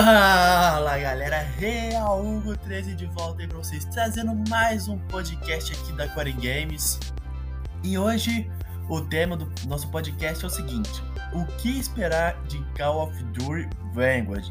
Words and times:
Fala 0.00 0.96
galera, 0.96 1.40
Real 1.58 2.24
Hugo 2.24 2.56
13 2.56 2.94
de 2.94 3.06
volta 3.06 3.42
aí 3.42 3.48
pra 3.48 3.58
vocês, 3.58 3.84
trazendo 3.86 4.32
mais 4.48 4.86
um 4.86 4.96
podcast 4.96 5.72
aqui 5.72 5.92
da 5.94 6.06
Core 6.10 6.34
Games. 6.34 7.00
E 7.82 7.98
hoje 7.98 8.48
o 8.88 9.00
tema 9.00 9.36
do 9.36 9.52
nosso 9.66 9.90
podcast 9.90 10.44
é 10.44 10.46
o 10.46 10.50
seguinte: 10.50 11.02
o 11.32 11.44
que 11.56 11.80
esperar 11.80 12.40
de 12.44 12.64
Call 12.76 13.08
of 13.08 13.24
Duty 13.24 13.68
Vanguard? 13.92 14.46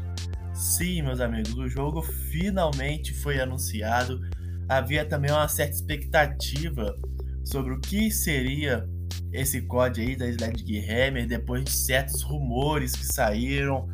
Sim, 0.52 1.00
meus 1.00 1.18
amigos, 1.18 1.54
o 1.54 1.66
jogo 1.66 2.02
finalmente 2.02 3.14
foi 3.14 3.40
anunciado. 3.40 4.20
Havia 4.68 5.06
também 5.06 5.30
uma 5.30 5.48
certa 5.48 5.72
expectativa 5.72 6.94
sobre 7.42 7.72
o 7.72 7.80
que 7.80 8.10
seria 8.10 8.86
esse 9.32 9.62
COD 9.62 10.02
aí 10.02 10.14
da 10.14 10.28
Sledgehammer 10.28 11.26
depois 11.26 11.64
de 11.64 11.70
certos 11.70 12.20
rumores 12.20 12.92
que 12.94 13.06
saíram 13.06 13.88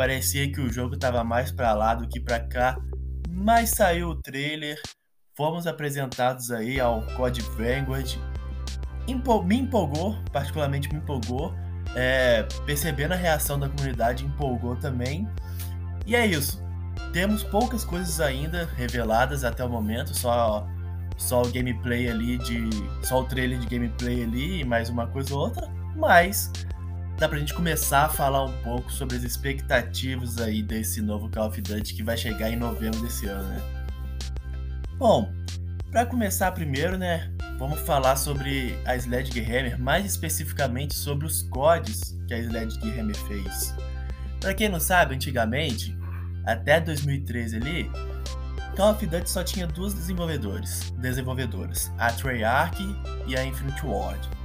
Parecia 0.00 0.50
que 0.50 0.62
o 0.62 0.72
jogo 0.72 0.94
estava 0.94 1.22
mais 1.22 1.52
para 1.52 1.74
lá 1.74 1.94
do 1.94 2.08
que 2.08 2.18
para 2.18 2.40
cá, 2.40 2.80
mas 3.28 3.68
saiu 3.68 4.08
o 4.08 4.14
trailer, 4.14 4.80
fomos 5.36 5.66
apresentados 5.66 6.50
aí 6.50 6.80
ao 6.80 7.02
Code 7.18 7.42
Vanguard. 7.42 8.16
Me 9.44 9.58
empolgou, 9.58 10.16
particularmente 10.32 10.90
me 10.90 11.00
empolgou. 11.00 11.54
É, 11.94 12.44
percebendo 12.64 13.12
a 13.12 13.14
reação 13.14 13.58
da 13.58 13.68
comunidade, 13.68 14.24
empolgou 14.24 14.74
também. 14.74 15.28
E 16.06 16.16
é 16.16 16.24
isso. 16.24 16.64
Temos 17.12 17.42
poucas 17.42 17.84
coisas 17.84 18.22
ainda 18.22 18.70
reveladas 18.78 19.44
até 19.44 19.62
o 19.62 19.68
momento, 19.68 20.16
só 20.16 20.66
só 21.18 21.42
o 21.42 21.52
gameplay 21.52 22.08
ali 22.08 22.38
de 22.38 22.70
só 23.02 23.20
o 23.20 23.24
trailer 23.24 23.58
de 23.58 23.66
gameplay 23.66 24.22
ali 24.22 24.62
e 24.62 24.64
mais 24.64 24.88
uma 24.88 25.06
coisa 25.08 25.34
ou 25.34 25.42
outra, 25.42 25.68
mas 25.94 26.50
dá 27.20 27.28
pra 27.28 27.38
gente 27.38 27.52
começar 27.52 28.06
a 28.06 28.08
falar 28.08 28.46
um 28.46 28.62
pouco 28.62 28.90
sobre 28.90 29.14
as 29.14 29.22
expectativas 29.22 30.40
aí 30.40 30.62
desse 30.62 31.02
novo 31.02 31.28
Call 31.28 31.48
of 31.48 31.60
Duty 31.60 31.92
que 31.92 32.02
vai 32.02 32.16
chegar 32.16 32.50
em 32.50 32.56
novembro 32.56 32.98
desse 33.02 33.26
ano, 33.26 33.46
né? 33.46 33.62
Bom, 34.96 35.30
para 35.90 36.06
começar 36.06 36.50
primeiro, 36.52 36.96
né, 36.96 37.30
vamos 37.58 37.78
falar 37.80 38.16
sobre 38.16 38.74
a 38.86 38.96
Sledgehammer, 38.96 39.78
mais 39.78 40.06
especificamente 40.06 40.94
sobre 40.94 41.26
os 41.26 41.42
CODs 41.42 42.18
que 42.26 42.32
a 42.32 42.38
Sledgehammer 42.38 43.16
fez. 43.28 43.74
Para 44.40 44.54
quem 44.54 44.70
não 44.70 44.80
sabe, 44.80 45.14
antigamente, 45.14 45.94
até 46.46 46.80
2013 46.80 47.56
ali, 47.56 47.90
Call 48.74 48.92
of 48.92 49.06
Duty 49.06 49.28
só 49.28 49.44
tinha 49.44 49.66
duas 49.66 49.92
desenvolvedores, 49.92 50.90
desenvolvedoras, 50.92 51.92
a 51.98 52.10
Treyarch 52.10 52.82
e 53.26 53.36
a 53.36 53.44
Infinite 53.44 53.84
Ward. 53.84 54.39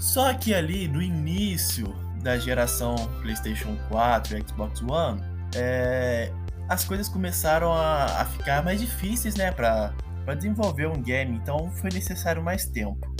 Só 0.00 0.32
que 0.32 0.54
ali 0.54 0.88
no 0.88 1.02
início 1.02 1.94
da 2.22 2.38
geração 2.38 2.96
PlayStation 3.20 3.76
4 3.90 4.38
e 4.38 4.48
Xbox 4.48 4.82
One, 4.82 5.20
é, 5.54 6.32
as 6.70 6.84
coisas 6.84 7.06
começaram 7.06 7.70
a, 7.70 8.22
a, 8.22 8.24
ficar 8.24 8.64
mais 8.64 8.80
difíceis, 8.80 9.34
né, 9.34 9.52
para 9.52 9.92
desenvolver 10.34 10.86
um 10.86 11.02
game. 11.02 11.36
Então 11.36 11.70
foi 11.72 11.90
necessário 11.92 12.42
mais 12.42 12.64
tempo. 12.64 13.14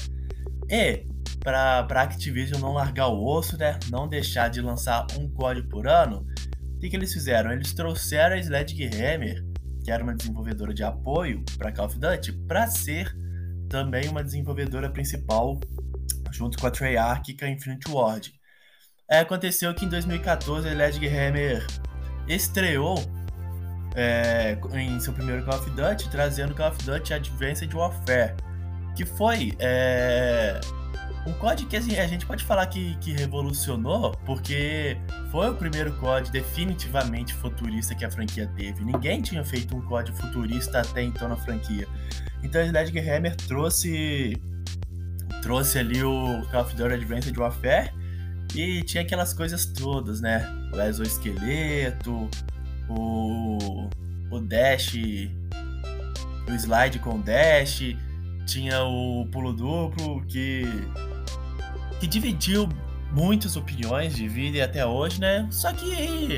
E 0.71 1.05
para 1.41 1.87
a 1.89 2.03
Activision 2.03 2.59
não 2.59 2.73
largar 2.73 3.09
o 3.09 3.27
osso, 3.27 3.59
né, 3.59 3.79
não 3.91 4.09
deixar 4.09 4.49
de 4.49 4.63
lançar 4.63 5.07
um 5.19 5.29
código 5.29 5.69
por 5.69 5.87
ano, 5.87 6.27
o 6.77 6.79
que, 6.79 6.89
que 6.89 6.97
eles 6.97 7.13
fizeram? 7.13 7.53
Eles 7.53 7.75
trouxeram 7.75 8.37
a 8.37 8.39
Sledgehammer, 8.39 9.45
que 9.85 9.91
era 9.91 10.03
uma 10.03 10.15
desenvolvedora 10.15 10.73
de 10.73 10.83
apoio 10.83 11.45
para 11.59 11.73
Call 11.73 11.87
of 11.87 11.99
Duty, 11.99 12.33
para 12.49 12.67
ser 12.69 13.15
também 13.69 14.09
uma 14.09 14.25
desenvolvedora 14.25 14.89
principal 14.89 15.61
junto 16.31 16.59
com 16.59 16.67
a 16.67 16.71
Treyarch 16.71 17.31
e 17.31 17.37
com 17.37 17.45
a 17.45 17.49
Infinity 17.49 17.91
Ward. 17.91 18.33
É, 19.11 19.21
aconteceu 19.21 19.75
que 19.75 19.85
em 19.85 19.89
2014 19.89 20.69
a 20.69 20.73
Hammer 20.73 21.67
estreou 22.29 22.97
é, 23.95 24.57
em 24.75 25.01
seu 25.01 25.13
primeiro 25.13 25.45
Call 25.45 25.59
of 25.59 25.71
Duty, 25.71 26.09
trazendo 26.11 26.55
Call 26.55 26.69
of 26.69 26.85
Duty 26.85 27.15
Advanced 27.15 27.75
Warfare, 27.75 28.35
que 28.95 29.05
foi 29.05 29.53
é, 29.59 30.61
um 31.27 31.33
código 31.35 31.69
que 31.69 31.77
assim, 31.77 31.99
a 31.99 32.07
gente 32.07 32.25
pode 32.25 32.45
falar 32.45 32.67
que, 32.67 32.97
que 32.99 33.13
revolucionou, 33.13 34.13
porque 34.25 34.97
foi 35.31 35.51
o 35.51 35.55
primeiro 35.55 35.93
código 35.99 36.33
definitivamente 36.33 37.35
futurista 37.35 37.95
que 37.95 38.05
a 38.05 38.11
franquia 38.11 38.47
teve. 38.57 38.85
Ninguém 38.85 39.21
tinha 39.21 39.45
feito 39.45 39.77
um 39.77 39.83
código 39.83 40.17
futurista 40.17 40.81
até 40.81 41.03
então 41.03 41.29
na 41.29 41.37
franquia. 41.37 41.87
Então 42.43 42.61
a 42.61 42.65
Hammer 42.65 43.37
trouxe 43.37 44.41
trouxe 45.43 45.79
ali 45.79 46.03
o 46.03 46.43
Call 46.51 46.63
of 46.63 46.75
Duty 46.75 46.95
Advanced 46.95 47.37
Warfare 47.37 47.93
e 48.55 48.83
tinha 48.83 49.03
aquelas 49.03 49.33
coisas 49.33 49.65
todas, 49.67 50.21
né? 50.21 50.47
O 50.73 50.81
exoesqueleto, 50.81 52.29
o, 52.89 53.89
o 54.31 54.41
dash, 54.41 54.95
o 56.49 56.53
slide 56.53 56.99
com 56.99 57.21
dash, 57.21 57.97
tinha 58.47 58.83
o 58.83 59.27
pulo 59.31 59.53
duplo 59.53 60.25
que, 60.27 60.63
que 62.01 62.07
dividiu 62.07 62.69
muitas 63.13 63.57
opiniões, 63.57 64.15
divide 64.15 64.61
até 64.61 64.85
hoje, 64.85 65.21
né? 65.21 65.47
Só 65.51 65.73
que 65.73 66.37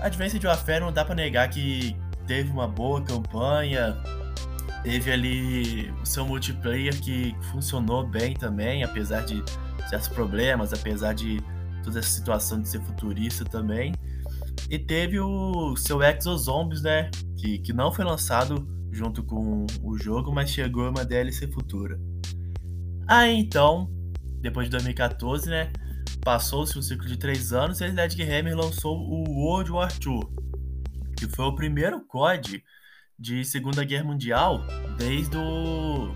Advanced 0.00 0.42
Warfare 0.44 0.80
não 0.80 0.92
dá 0.92 1.04
para 1.04 1.14
negar 1.14 1.48
que 1.48 1.96
teve 2.26 2.50
uma 2.50 2.68
boa 2.68 3.02
campanha, 3.02 3.96
Teve 4.82 5.12
ali 5.12 5.90
o 6.02 6.06
seu 6.06 6.24
multiplayer 6.24 6.98
que 7.00 7.34
funcionou 7.50 8.06
bem 8.06 8.34
também, 8.34 8.84
apesar 8.84 9.24
de 9.24 9.42
certos 9.88 10.08
problemas, 10.08 10.72
apesar 10.72 11.14
de 11.14 11.40
toda 11.82 11.98
essa 11.98 12.08
situação 12.08 12.60
de 12.60 12.68
ser 12.68 12.80
futurista 12.82 13.44
também. 13.44 13.92
E 14.70 14.78
teve 14.78 15.18
o 15.18 15.76
seu 15.76 16.02
Exo 16.02 16.36
Zombies, 16.36 16.82
né? 16.82 17.10
Que, 17.36 17.58
que 17.58 17.72
não 17.72 17.92
foi 17.92 18.04
lançado 18.04 18.68
junto 18.90 19.22
com 19.22 19.66
o 19.82 19.98
jogo, 19.98 20.32
mas 20.32 20.50
chegou 20.50 20.88
uma 20.88 21.04
DLC 21.04 21.46
futura. 21.48 21.98
Aí 23.06 23.34
então, 23.38 23.90
depois 24.40 24.66
de 24.66 24.70
2014, 24.72 25.48
né? 25.48 25.72
Passou-se 26.22 26.78
um 26.78 26.82
ciclo 26.82 27.06
de 27.06 27.16
três 27.16 27.52
anos 27.52 27.80
e 27.80 27.84
a 27.84 27.88
Hammer 27.88 28.56
lançou 28.56 28.98
o 28.98 29.24
World 29.30 29.70
War 29.72 29.90
II, 30.04 30.20
que 31.16 31.26
foi 31.26 31.46
o 31.46 31.54
primeiro 31.54 32.04
COD 32.06 32.62
de 33.18 33.44
Segunda 33.44 33.84
Guerra 33.84 34.04
Mundial 34.04 34.64
desde 34.96 35.36
o 35.36 36.14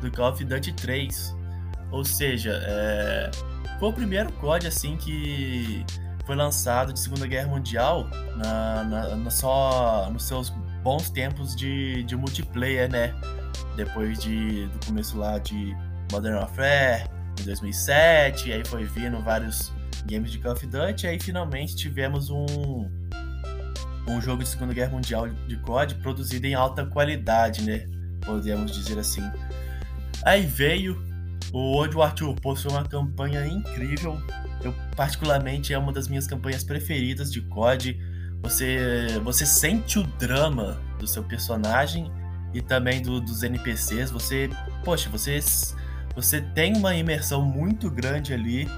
do 0.00 0.10
Call 0.10 0.32
of 0.32 0.44
Duty 0.44 0.72
3. 0.72 1.36
Ou 1.90 2.04
seja, 2.04 2.58
é, 2.64 3.30
foi 3.78 3.88
o 3.88 3.92
primeiro 3.92 4.32
COD 4.34 4.66
assim 4.66 4.96
que 4.96 5.84
foi 6.24 6.34
lançado 6.34 6.92
de 6.92 7.00
Segunda 7.00 7.26
Guerra 7.26 7.48
Mundial 7.48 8.08
na, 8.36 8.84
na, 8.84 9.16
na 9.16 9.30
só 9.30 10.08
nos 10.10 10.24
seus 10.24 10.50
bons 10.82 11.10
tempos 11.10 11.54
de, 11.54 12.02
de 12.04 12.16
multiplayer, 12.16 12.90
né? 12.90 13.14
Depois 13.76 14.18
de, 14.18 14.66
do 14.66 14.86
começo 14.86 15.18
lá 15.18 15.38
de 15.38 15.76
Modern 16.10 16.36
Warfare 16.36 17.08
em 17.40 17.44
2007, 17.44 18.52
aí 18.52 18.64
foi 18.64 18.84
vindo 18.84 19.20
vários 19.22 19.72
games 20.06 20.30
de 20.30 20.38
Call 20.38 20.52
of 20.52 20.66
Duty, 20.66 21.06
aí 21.06 21.20
finalmente 21.20 21.76
tivemos 21.76 22.30
um 22.30 22.88
um 24.06 24.20
jogo 24.20 24.42
de 24.42 24.48
Segunda 24.48 24.72
Guerra 24.72 24.90
Mundial 24.90 25.28
de 25.28 25.56
COD 25.58 25.96
produzido 25.96 26.46
em 26.46 26.54
alta 26.54 26.84
qualidade, 26.86 27.62
né? 27.62 27.86
Podemos 28.20 28.72
dizer 28.72 28.98
assim. 28.98 29.22
Aí 30.24 30.44
veio 30.44 31.02
o 31.52 31.58
World 31.74 31.96
War 31.96 32.14
II, 32.20 32.34
possui 32.40 32.70
uma 32.70 32.84
campanha 32.84 33.46
incrível. 33.46 34.20
Eu 34.62 34.74
particularmente 34.94 35.72
é 35.72 35.78
uma 35.78 35.92
das 35.92 36.08
minhas 36.08 36.26
campanhas 36.26 36.62
preferidas 36.62 37.32
de 37.32 37.40
COD. 37.42 37.98
Você 38.42 39.20
você 39.22 39.44
sente 39.46 39.98
o 39.98 40.02
drama 40.02 40.78
do 40.98 41.06
seu 41.06 41.22
personagem 41.22 42.10
e 42.52 42.60
também 42.60 43.02
do, 43.02 43.20
dos 43.20 43.42
NPCs. 43.42 44.10
Você, 44.10 44.50
poxa, 44.84 45.08
você 45.08 45.40
você 46.14 46.40
tem 46.40 46.76
uma 46.76 46.94
imersão 46.94 47.42
muito 47.42 47.90
grande 47.90 48.34
ali 48.34 48.68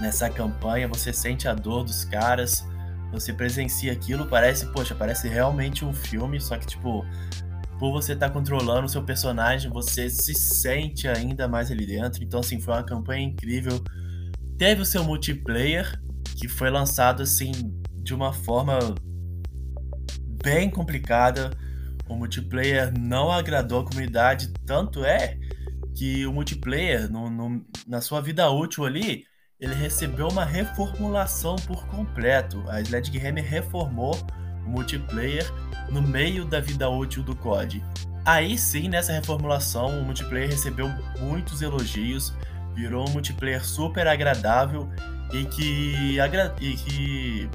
nessa 0.00 0.30
campanha. 0.30 0.88
Você 0.88 1.12
sente 1.12 1.48
a 1.48 1.54
dor 1.54 1.84
dos 1.84 2.04
caras 2.04 2.66
você 3.18 3.32
presencia 3.32 3.92
aquilo, 3.92 4.26
parece, 4.26 4.66
poxa, 4.72 4.94
parece 4.94 5.28
realmente 5.28 5.84
um 5.84 5.92
filme, 5.92 6.40
só 6.40 6.56
que, 6.58 6.66
tipo, 6.66 7.04
por 7.78 7.92
você 7.92 8.12
estar 8.12 8.28
tá 8.28 8.32
controlando 8.32 8.86
o 8.86 8.88
seu 8.88 9.02
personagem, 9.02 9.70
você 9.70 10.08
se 10.10 10.34
sente 10.34 11.08
ainda 11.08 11.48
mais 11.48 11.70
ali 11.70 11.86
dentro. 11.86 12.22
Então, 12.22 12.40
assim, 12.40 12.60
foi 12.60 12.74
uma 12.74 12.82
campanha 12.82 13.24
incrível. 13.24 13.82
Teve 14.58 14.82
o 14.82 14.84
seu 14.84 15.02
multiplayer, 15.04 15.98
que 16.36 16.48
foi 16.48 16.70
lançado, 16.70 17.22
assim, 17.22 17.52
de 18.02 18.14
uma 18.14 18.32
forma 18.32 18.78
bem 20.42 20.70
complicada. 20.70 21.50
O 22.08 22.14
multiplayer 22.14 22.92
não 22.98 23.32
agradou 23.32 23.80
a 23.80 23.84
comunidade, 23.84 24.52
tanto 24.64 25.04
é 25.04 25.38
que 25.94 26.26
o 26.26 26.32
multiplayer, 26.32 27.10
no, 27.10 27.30
no, 27.30 27.64
na 27.86 28.00
sua 28.00 28.20
vida 28.20 28.50
útil 28.50 28.84
ali, 28.84 29.24
ele 29.58 29.74
recebeu 29.74 30.28
uma 30.28 30.44
reformulação 30.44 31.56
por 31.56 31.86
completo. 31.86 32.62
A 32.68 32.80
Sledgehammer 32.80 33.44
reformou 33.44 34.14
o 34.64 34.68
multiplayer 34.68 35.50
no 35.90 36.02
meio 36.02 36.44
da 36.44 36.60
vida 36.60 36.88
útil 36.88 37.22
do 37.22 37.34
COD. 37.34 37.82
Aí 38.24 38.58
sim, 38.58 38.88
nessa 38.88 39.12
reformulação, 39.12 40.00
o 40.00 40.04
multiplayer 40.04 40.50
recebeu 40.50 40.88
muitos 41.20 41.62
elogios, 41.62 42.34
virou 42.74 43.08
um 43.08 43.12
multiplayer 43.12 43.64
super 43.64 44.06
agradável 44.06 44.90
e 45.32 45.44
que, 45.44 46.20
agra 46.20 46.54
e 46.60 46.74
que 46.74 47.48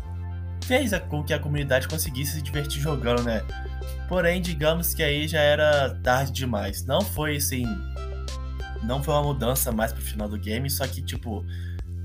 fez 0.65 0.91
com 1.09 1.23
que 1.23 1.33
a 1.33 1.39
comunidade 1.39 1.87
conseguisse 1.87 2.35
se 2.35 2.41
divertir 2.41 2.81
jogando, 2.81 3.23
né? 3.23 3.43
Porém, 4.07 4.41
digamos 4.41 4.93
que 4.93 5.03
aí 5.03 5.27
já 5.27 5.39
era 5.39 5.95
tarde 6.01 6.31
demais. 6.31 6.85
Não 6.85 7.01
foi 7.01 7.35
assim. 7.35 7.65
Não 8.83 9.03
foi 9.03 9.13
uma 9.13 9.23
mudança 9.23 9.71
mais 9.71 9.93
pro 9.93 10.01
final 10.01 10.27
do 10.27 10.37
game, 10.37 10.69
só 10.69 10.87
que, 10.87 11.01
tipo, 11.01 11.45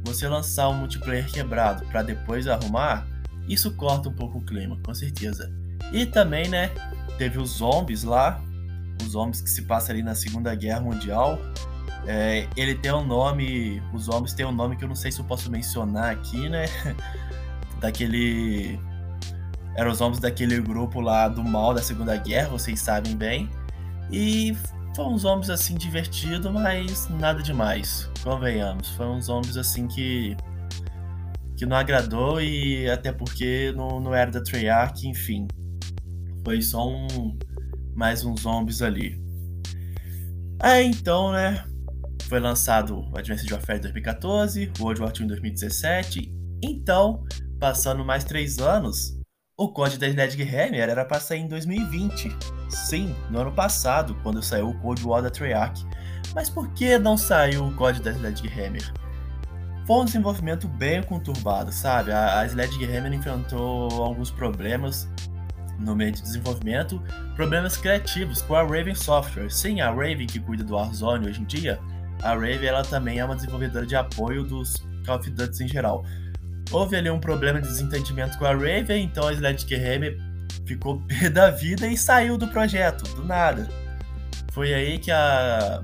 você 0.06 0.28
lançar 0.28 0.68
um 0.68 0.74
multiplayer 0.74 1.30
quebrado 1.30 1.84
para 1.86 2.02
depois 2.02 2.46
arrumar, 2.46 3.06
isso 3.48 3.72
corta 3.72 4.08
um 4.08 4.12
pouco 4.12 4.38
o 4.38 4.42
clima, 4.42 4.78
com 4.84 4.94
certeza. 4.94 5.52
E 5.92 6.06
também, 6.06 6.48
né, 6.48 6.70
teve 7.18 7.38
os 7.38 7.58
zombies 7.58 8.02
lá, 8.02 8.40
os 9.02 9.12
zombies 9.12 9.40
que 9.40 9.50
se 9.50 9.62
passa 9.62 9.92
ali 9.92 10.02
na 10.02 10.14
Segunda 10.14 10.54
Guerra 10.54 10.80
Mundial. 10.80 11.38
É, 12.06 12.46
ele 12.56 12.74
tem 12.74 12.92
um 12.92 13.04
nome, 13.04 13.82
os 13.92 14.04
zombies 14.04 14.32
tem 14.32 14.46
um 14.46 14.52
nome 14.52 14.76
que 14.76 14.84
eu 14.84 14.88
não 14.88 14.94
sei 14.94 15.10
se 15.10 15.18
eu 15.18 15.24
posso 15.24 15.50
mencionar 15.50 16.12
aqui, 16.12 16.48
né? 16.48 16.66
Daquele. 17.80 18.78
Eram 19.74 19.90
os 19.90 19.98
zombies 19.98 20.18
daquele 20.20 20.58
grupo 20.58 21.02
lá 21.02 21.28
do 21.28 21.44
mal 21.44 21.74
da 21.74 21.82
Segunda 21.82 22.16
Guerra, 22.16 22.48
vocês 22.48 22.80
sabem 22.80 23.14
bem. 23.14 23.50
E 24.10 24.56
foram 24.96 25.12
uns 25.12 25.22
zombies 25.22 25.50
assim 25.50 25.74
divertido, 25.74 26.50
mas 26.50 27.06
nada 27.10 27.42
demais, 27.42 28.10
convenhamos. 28.24 28.88
Foram 28.96 29.16
uns 29.16 29.26
zombies 29.26 29.58
assim 29.58 29.86
que 29.86 30.34
que 31.54 31.64
não 31.64 31.76
agradou 31.76 32.40
e 32.40 32.88
até 32.90 33.12
porque 33.12 33.72
não, 33.76 34.00
não 34.00 34.14
era 34.14 34.30
da 34.30 34.42
Treyarch, 34.42 35.06
enfim. 35.06 35.46
Foi 36.44 36.60
só 36.62 36.88
um 36.88 37.38
mais 37.94 38.24
uns 38.24 38.40
zombies 38.40 38.80
ali. 38.80 39.20
Aí 40.60 40.86
então, 40.86 41.30
né, 41.30 41.62
foi 42.22 42.40
lançado 42.40 43.00
o 43.00 43.18
Advanced 43.18 43.50
Warfare 43.50 43.80
2014, 43.80 44.72
World 44.80 45.00
War 45.02 45.12
II 45.14 45.24
em 45.24 45.28
2017. 45.28 46.34
Então, 46.62 47.22
passando 47.60 48.02
mais 48.02 48.24
três 48.24 48.58
anos, 48.58 49.18
o 49.58 49.70
código 49.72 50.00
da 50.00 50.08
Sledgehammer 50.08 50.88
era 50.88 51.04
para 51.04 51.20
sair 51.20 51.40
em 51.40 51.48
2020. 51.48 52.55
Sim, 52.68 53.14
no 53.30 53.40
ano 53.40 53.52
passado, 53.52 54.16
quando 54.22 54.42
saiu 54.42 54.70
o 54.70 54.74
Cold 54.78 55.04
War 55.04 55.22
da 55.22 55.30
Treyarch. 55.30 55.86
Mas 56.34 56.50
por 56.50 56.68
que 56.70 56.98
não 56.98 57.16
saiu 57.16 57.66
o 57.66 57.74
código 57.74 58.04
da 58.04 58.12
Sledgehammer? 58.12 58.92
Foi 59.86 59.96
um 59.96 60.04
desenvolvimento 60.04 60.66
bem 60.66 61.02
conturbado, 61.02 61.70
sabe? 61.72 62.10
A, 62.10 62.40
a 62.40 62.46
Sledgehammer 62.46 63.12
enfrentou 63.12 64.02
alguns 64.02 64.30
problemas 64.30 65.08
no 65.78 65.94
meio 65.94 66.12
de 66.12 66.22
desenvolvimento, 66.22 67.00
problemas 67.34 67.76
criativos 67.76 68.42
com 68.42 68.54
a 68.54 68.62
Raven 68.62 68.94
Software. 68.94 69.50
Sim, 69.50 69.80
a 69.80 69.90
Raven 69.90 70.26
que 70.26 70.40
cuida 70.40 70.64
do 70.64 70.74
Warzone 70.74 71.28
hoje 71.28 71.40
em 71.40 71.44
dia, 71.44 71.78
a 72.22 72.30
Raven 72.30 72.66
ela 72.66 72.82
também 72.82 73.18
é 73.18 73.24
uma 73.24 73.36
desenvolvedora 73.36 73.86
de 73.86 73.94
apoio 73.94 74.42
dos 74.42 74.76
Call 75.04 75.18
of 75.18 75.30
Duty 75.30 75.64
em 75.64 75.68
geral. 75.68 76.04
Houve 76.72 76.96
ali 76.96 77.08
um 77.08 77.20
problema 77.20 77.60
de 77.60 77.68
desentendimento 77.68 78.36
com 78.38 78.44
a 78.44 78.52
Raven, 78.52 79.04
então 79.04 79.28
a 79.28 79.32
Sledgehammer 79.32 80.18
ficou 80.66 81.00
pé 81.08 81.30
da 81.30 81.50
vida 81.50 81.86
e 81.86 81.96
saiu 81.96 82.36
do 82.36 82.48
projeto, 82.48 83.04
do 83.14 83.24
nada. 83.24 83.68
Foi 84.52 84.74
aí 84.74 84.98
que 84.98 85.10
a 85.10 85.82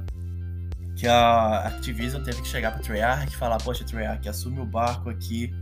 que 0.96 1.08
a 1.08 1.67
Activision 1.67 2.23
teve 2.23 2.43
que 2.43 2.49
chegar 2.49 2.70
para 2.70 2.81
Treyarch 2.81 3.34
e 3.34 3.37
falar, 3.37 3.58
poxa, 3.58 3.82
Treyarch, 3.82 4.29
assume 4.29 4.61
o 4.61 4.64
barco 4.64 5.11
aqui 5.11 5.52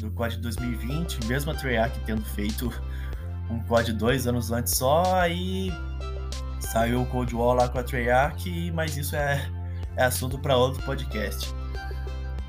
do 0.00 0.10
COD 0.12 0.38
2020, 0.38 1.26
mesmo 1.26 1.50
a 1.50 1.54
Treyarch 1.54 1.98
tendo 2.06 2.24
feito 2.24 2.72
um 3.50 3.58
COD 3.64 3.92
dois 3.92 4.26
anos 4.26 4.50
antes 4.50 4.74
só, 4.74 5.16
aí 5.16 5.70
saiu 6.60 7.02
o 7.02 7.06
Cold 7.06 7.34
War 7.34 7.56
lá 7.56 7.68
com 7.68 7.78
a 7.78 7.82
Treyarch, 7.82 8.70
mas 8.72 8.96
isso 8.96 9.16
é, 9.16 9.46
é 9.96 10.04
assunto 10.04 10.38
para 10.38 10.56
outro 10.56 10.82
podcast. 10.84 11.52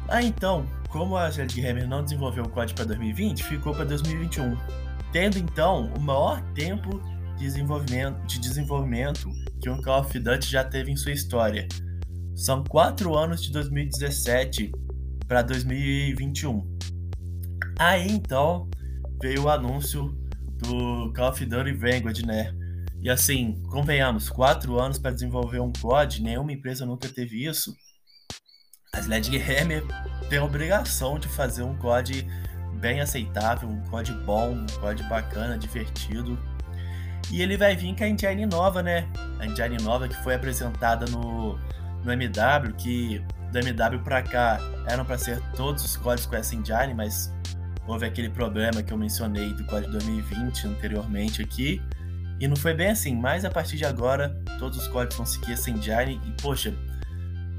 Ah, 0.08 0.22
então, 0.22 0.66
como 0.90 1.18
a 1.18 1.28
Hammer 1.28 1.88
não 1.88 2.04
desenvolveu 2.04 2.44
o 2.44 2.50
COD 2.50 2.74
para 2.74 2.86
2020, 2.86 3.44
ficou 3.44 3.74
para 3.74 3.86
2021, 3.86 4.56
tendo 5.12 5.38
então 5.38 5.92
o 5.94 6.00
maior 6.00 6.42
tempo 6.54 7.02
de 7.38 7.46
desenvolvimento, 7.46 8.26
de 8.26 8.40
desenvolvimento 8.40 9.30
que 9.62 9.70
um 9.70 9.82
Call 9.82 10.02
of 10.02 10.20
Duty 10.20 10.50
já 10.50 10.64
teve 10.64 10.92
em 10.92 10.96
sua 10.96 11.12
história. 11.12 11.68
São 12.36 12.64
quatro 12.64 13.16
anos 13.18 13.42
de 13.42 13.52
2017 13.52 14.72
para 15.28 15.42
2021. 15.42 16.78
Aí 17.78 18.12
então 18.12 18.70
veio 19.22 19.44
o 19.44 19.50
anúncio 19.50 20.16
do 20.58 21.12
Call 21.14 21.30
of 21.30 21.46
Duty 21.46 21.74
Vanguard, 21.74 22.20
né? 22.26 22.54
E 23.02 23.10
assim, 23.10 23.62
convenhamos, 23.70 24.30
quatro 24.30 24.80
anos 24.80 25.00
para 25.00 25.12
desenvolver 25.12 25.60
um 25.60 25.74
COD, 25.74 26.22
nenhuma 26.22 26.54
empresa 26.54 26.86
nunca 26.86 27.10
teve 27.10 27.46
isso. 27.46 27.76
A 28.94 29.00
Sledgehammer 29.00 29.84
tem 30.30 30.38
a 30.38 30.44
obrigação 30.44 31.18
de 31.18 31.28
fazer 31.28 31.64
um 31.64 31.76
COD 31.78 32.28
bem 32.80 33.02
aceitável, 33.02 33.70
um 33.70 33.82
COD 33.90 34.14
bom, 34.26 34.52
um 34.52 34.66
COD 34.80 35.04
bacana, 35.04 35.58
divertido. 35.58 36.38
E 37.32 37.42
ele 37.42 37.56
vai 37.56 37.76
vir 37.76 37.96
com 37.96 38.04
a 38.04 38.08
engine 38.08 38.46
nova, 38.46 38.82
né? 38.82 39.08
A 39.40 39.46
engine 39.46 39.78
nova 39.82 40.08
que 40.08 40.16
foi 40.24 40.36
apresentada 40.36 41.06
no, 41.08 41.58
no 42.04 42.12
MW, 42.12 42.74
que 42.74 43.24
do 43.52 43.60
MW 43.60 44.00
para 44.04 44.22
cá 44.22 44.60
eram 44.88 45.06
para 45.06 45.18
ser 45.18 45.40
todos 45.56 45.84
os 45.84 45.98
códigos 45.98 46.26
com 46.26 46.36
essa 46.36 46.56
engine, 46.56 46.94
mas 46.94 47.34
houve 47.88 48.06
aquele 48.06 48.30
problema 48.30 48.82
que 48.82 48.92
eu 48.92 48.98
mencionei 48.98 49.54
do 49.54 49.64
código 49.66 49.92
2020 49.92 50.68
anteriormente 50.68 51.42
aqui. 51.42 51.82
E 52.40 52.48
não 52.48 52.56
foi 52.56 52.74
bem 52.74 52.90
assim, 52.90 53.16
mas 53.16 53.46
a 53.46 53.52
partir 53.52 53.78
de 53.78 53.86
agora 53.86 54.30
todos 54.58 54.78
os 54.78 54.88
códigos 54.88 55.18
vão 55.18 55.26
seguir 55.26 55.54
essa 55.54 55.70
engine 55.70 56.20
e 56.26 56.42
poxa, 56.42 56.74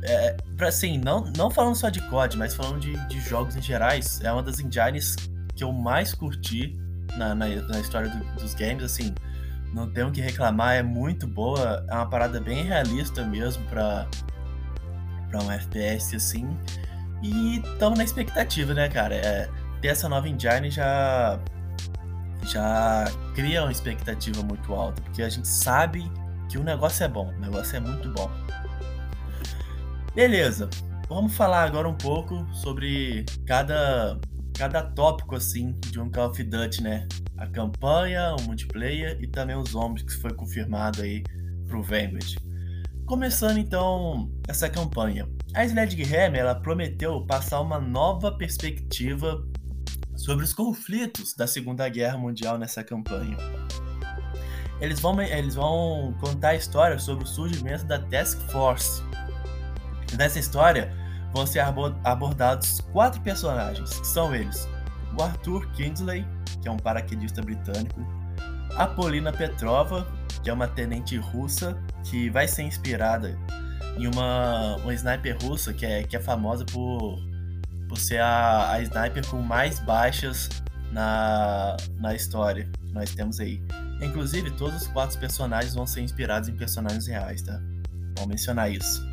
é, 0.02 0.36
pra, 0.56 0.68
assim, 0.68 0.98
não, 0.98 1.24
não 1.36 1.50
falando 1.50 1.76
só 1.76 1.88
de 1.88 2.00
COD, 2.08 2.36
mas 2.36 2.54
falando 2.54 2.80
de, 2.80 2.96
de 3.08 3.20
jogos 3.20 3.56
em 3.56 3.62
gerais, 3.62 4.20
é 4.22 4.32
uma 4.32 4.42
das 4.42 4.58
engines 4.58 5.16
que 5.54 5.62
eu 5.62 5.72
mais 5.72 6.14
curti 6.14 6.76
na, 7.16 7.34
na, 7.34 7.46
na 7.46 7.80
história 7.80 8.08
do, 8.08 8.24
dos 8.40 8.54
games, 8.54 8.82
assim, 8.82 9.14
não 9.72 9.90
tenho 9.90 10.08
o 10.08 10.12
que 10.12 10.20
reclamar, 10.20 10.74
é 10.74 10.82
muito 10.82 11.26
boa, 11.26 11.84
é 11.88 11.94
uma 11.94 12.06
parada 12.06 12.40
bem 12.40 12.64
realista 12.64 13.24
mesmo 13.24 13.64
para 13.66 14.06
para 15.30 15.42
um 15.42 15.50
FPS 15.50 16.14
assim. 16.14 16.46
E 17.22 17.58
estamos 17.60 17.96
na 17.96 18.04
expectativa, 18.04 18.74
né, 18.74 18.88
cara? 18.88 19.14
É, 19.14 19.48
ter 19.80 19.88
essa 19.88 20.08
nova 20.08 20.28
engine 20.28 20.70
já 20.70 21.38
já 22.44 23.04
cria 23.34 23.62
uma 23.62 23.72
expectativa 23.72 24.42
muito 24.42 24.74
alta, 24.74 25.00
porque 25.00 25.22
a 25.22 25.28
gente 25.28 25.48
sabe 25.48 26.10
que 26.48 26.58
o 26.58 26.64
negócio 26.64 27.04
é 27.04 27.08
bom, 27.08 27.32
o 27.34 27.40
negócio 27.40 27.76
é 27.76 27.80
muito 27.80 28.10
bom. 28.10 28.30
Beleza, 30.14 30.68
vamos 31.08 31.34
falar 31.34 31.64
agora 31.64 31.88
um 31.88 31.96
pouco 31.96 32.46
sobre 32.52 33.24
cada, 33.46 34.20
cada 34.54 34.82
tópico 34.82 35.34
assim 35.34 35.72
de 35.90 35.98
um 35.98 36.10
Call 36.10 36.28
of 36.28 36.44
Duty, 36.44 36.82
né? 36.82 37.08
A 37.38 37.46
campanha, 37.46 38.36
o 38.38 38.42
multiplayer 38.42 39.16
e 39.22 39.26
também 39.26 39.56
os 39.56 39.70
zombies 39.70 40.04
que 40.04 40.12
foi 40.20 40.34
confirmado 40.34 41.00
aí 41.00 41.22
pro 41.66 41.82
Vanguard. 41.82 42.36
Começando 43.06 43.56
então 43.56 44.30
essa 44.46 44.68
campanha, 44.68 45.26
a 45.54 45.64
Sledgehammer 45.64 46.40
ela 46.40 46.54
prometeu 46.56 47.24
passar 47.26 47.62
uma 47.62 47.80
nova 47.80 48.36
perspectiva 48.36 49.42
sobre 50.14 50.44
os 50.44 50.52
conflitos 50.52 51.32
da 51.34 51.46
Segunda 51.46 51.88
Guerra 51.88 52.18
Mundial 52.18 52.58
nessa 52.58 52.84
campanha. 52.84 53.36
Eles 54.78 55.00
vão, 55.00 55.18
eles 55.22 55.54
vão 55.54 56.14
contar 56.20 56.50
a 56.50 56.54
história 56.54 56.98
sobre 56.98 57.24
o 57.24 57.26
surgimento 57.26 57.86
da 57.86 57.98
Task 57.98 58.38
Force. 58.50 59.02
Nessa 60.16 60.38
história 60.38 60.92
vão 61.32 61.46
ser 61.46 61.60
abordados 62.04 62.80
quatro 62.92 63.20
personagens, 63.20 63.98
que 63.98 64.06
são 64.06 64.34
eles: 64.34 64.68
o 65.18 65.22
Arthur 65.22 65.66
Kingsley, 65.72 66.26
que 66.60 66.68
é 66.68 66.70
um 66.70 66.76
paraquedista 66.76 67.42
britânico, 67.42 68.00
a 68.76 68.86
Polina 68.86 69.32
Petrova, 69.32 70.06
que 70.42 70.50
é 70.50 70.52
uma 70.52 70.68
tenente 70.68 71.16
russa 71.16 71.76
que 72.04 72.30
vai 72.30 72.48
ser 72.48 72.62
inspirada 72.62 73.38
em 73.96 74.06
uma, 74.06 74.76
uma 74.76 74.94
sniper 74.94 75.36
russa 75.42 75.72
que 75.72 75.84
é, 75.84 76.02
que 76.02 76.16
é 76.16 76.20
famosa 76.20 76.64
por 76.64 77.18
por 77.92 77.98
ser 77.98 78.20
a, 78.20 78.72
a 78.72 78.80
sniper 78.80 79.26
com 79.26 79.42
mais 79.42 79.78
baixas 79.80 80.48
na, 80.90 81.76
na 81.98 82.14
história 82.14 82.66
que 82.86 82.90
nós 82.90 83.14
temos 83.14 83.38
aí. 83.38 83.62
Inclusive, 84.00 84.50
todos 84.52 84.82
os 84.82 84.88
quatro 84.88 85.18
personagens 85.18 85.74
vão 85.74 85.86
ser 85.86 86.00
inspirados 86.00 86.48
em 86.48 86.56
personagens 86.56 87.06
reais, 87.06 87.42
tá? 87.42 87.60
Vamos 88.16 88.28
mencionar 88.28 88.72
isso. 88.72 89.06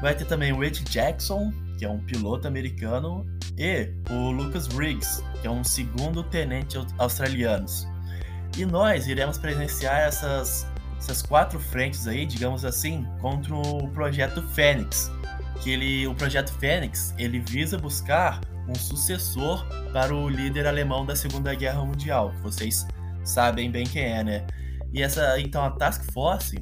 Vai 0.00 0.14
ter 0.14 0.24
também 0.26 0.52
o 0.52 0.62
Ed 0.62 0.82
Jackson, 0.84 1.52
que 1.78 1.84
é 1.84 1.88
um 1.88 1.98
piloto 1.98 2.46
americano, 2.46 3.26
e 3.56 3.90
o 4.10 4.30
Lucas 4.30 4.66
Riggs, 4.68 5.22
que 5.40 5.46
é 5.46 5.50
um 5.50 5.64
segundo 5.64 6.22
tenente 6.22 6.78
australiano. 6.98 7.66
E 8.56 8.64
nós 8.64 9.06
iremos 9.06 9.38
presenciar 9.38 10.00
essas, 10.02 10.66
essas 10.98 11.22
quatro 11.22 11.58
frentes 11.58 12.06
aí, 12.06 12.26
digamos 12.26 12.64
assim, 12.64 13.06
contra 13.20 13.54
o 13.54 13.88
projeto 13.88 14.42
Fênix, 14.48 15.10
que 15.62 15.70
ele, 15.70 16.06
o 16.06 16.14
projeto 16.14 16.52
Fênix, 16.54 17.14
ele 17.18 17.40
visa 17.40 17.78
buscar 17.78 18.40
um 18.68 18.74
sucessor 18.74 19.66
para 19.92 20.14
o 20.14 20.28
líder 20.28 20.66
alemão 20.66 21.06
da 21.06 21.14
Segunda 21.14 21.54
Guerra 21.54 21.84
Mundial, 21.84 22.30
que 22.32 22.40
vocês 22.40 22.86
sabem 23.24 23.70
bem 23.70 23.84
quem 23.84 24.02
é, 24.02 24.24
né? 24.24 24.46
E 24.92 25.02
essa, 25.02 25.38
então 25.40 25.64
a 25.64 25.70
Task 25.70 26.10
Force, 26.12 26.56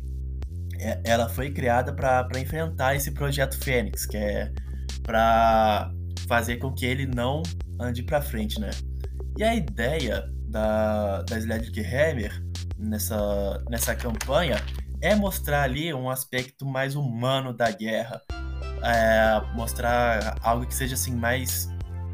ela 1.05 1.29
foi 1.29 1.51
criada 1.51 1.93
para 1.93 2.29
enfrentar 2.39 2.95
esse 2.95 3.11
projeto 3.13 3.59
Fênix, 3.59 4.07
que 4.07 4.17
é 4.17 4.53
para 5.03 5.91
fazer 6.27 6.57
com 6.57 6.73
que 6.73 6.85
ele 6.87 7.07
não 7.07 7.43
ande 7.79 8.03
para 8.03 8.21
frente, 8.23 8.61
né? 8.61 8.71
E 9.37 9.43
a 9.43 9.55
ideia 9.55 10.25
da, 10.49 11.23
da 11.23 11.37
nessa, 12.79 13.63
nessa 13.69 13.95
campanha 13.95 14.57
é 15.01 15.15
mostrar 15.15 15.63
ali 15.63 15.93
um 15.93 16.09
aspecto 16.09 16.65
mais 16.65 16.95
humano 16.95 17.53
da 17.53 17.71
guerra. 17.71 18.23
É, 18.83 19.41
mostrar 19.55 20.37
algo 20.43 20.67
que 20.67 20.75
seja 20.75 20.95
assim 20.95 21.15
mais, 21.15 21.69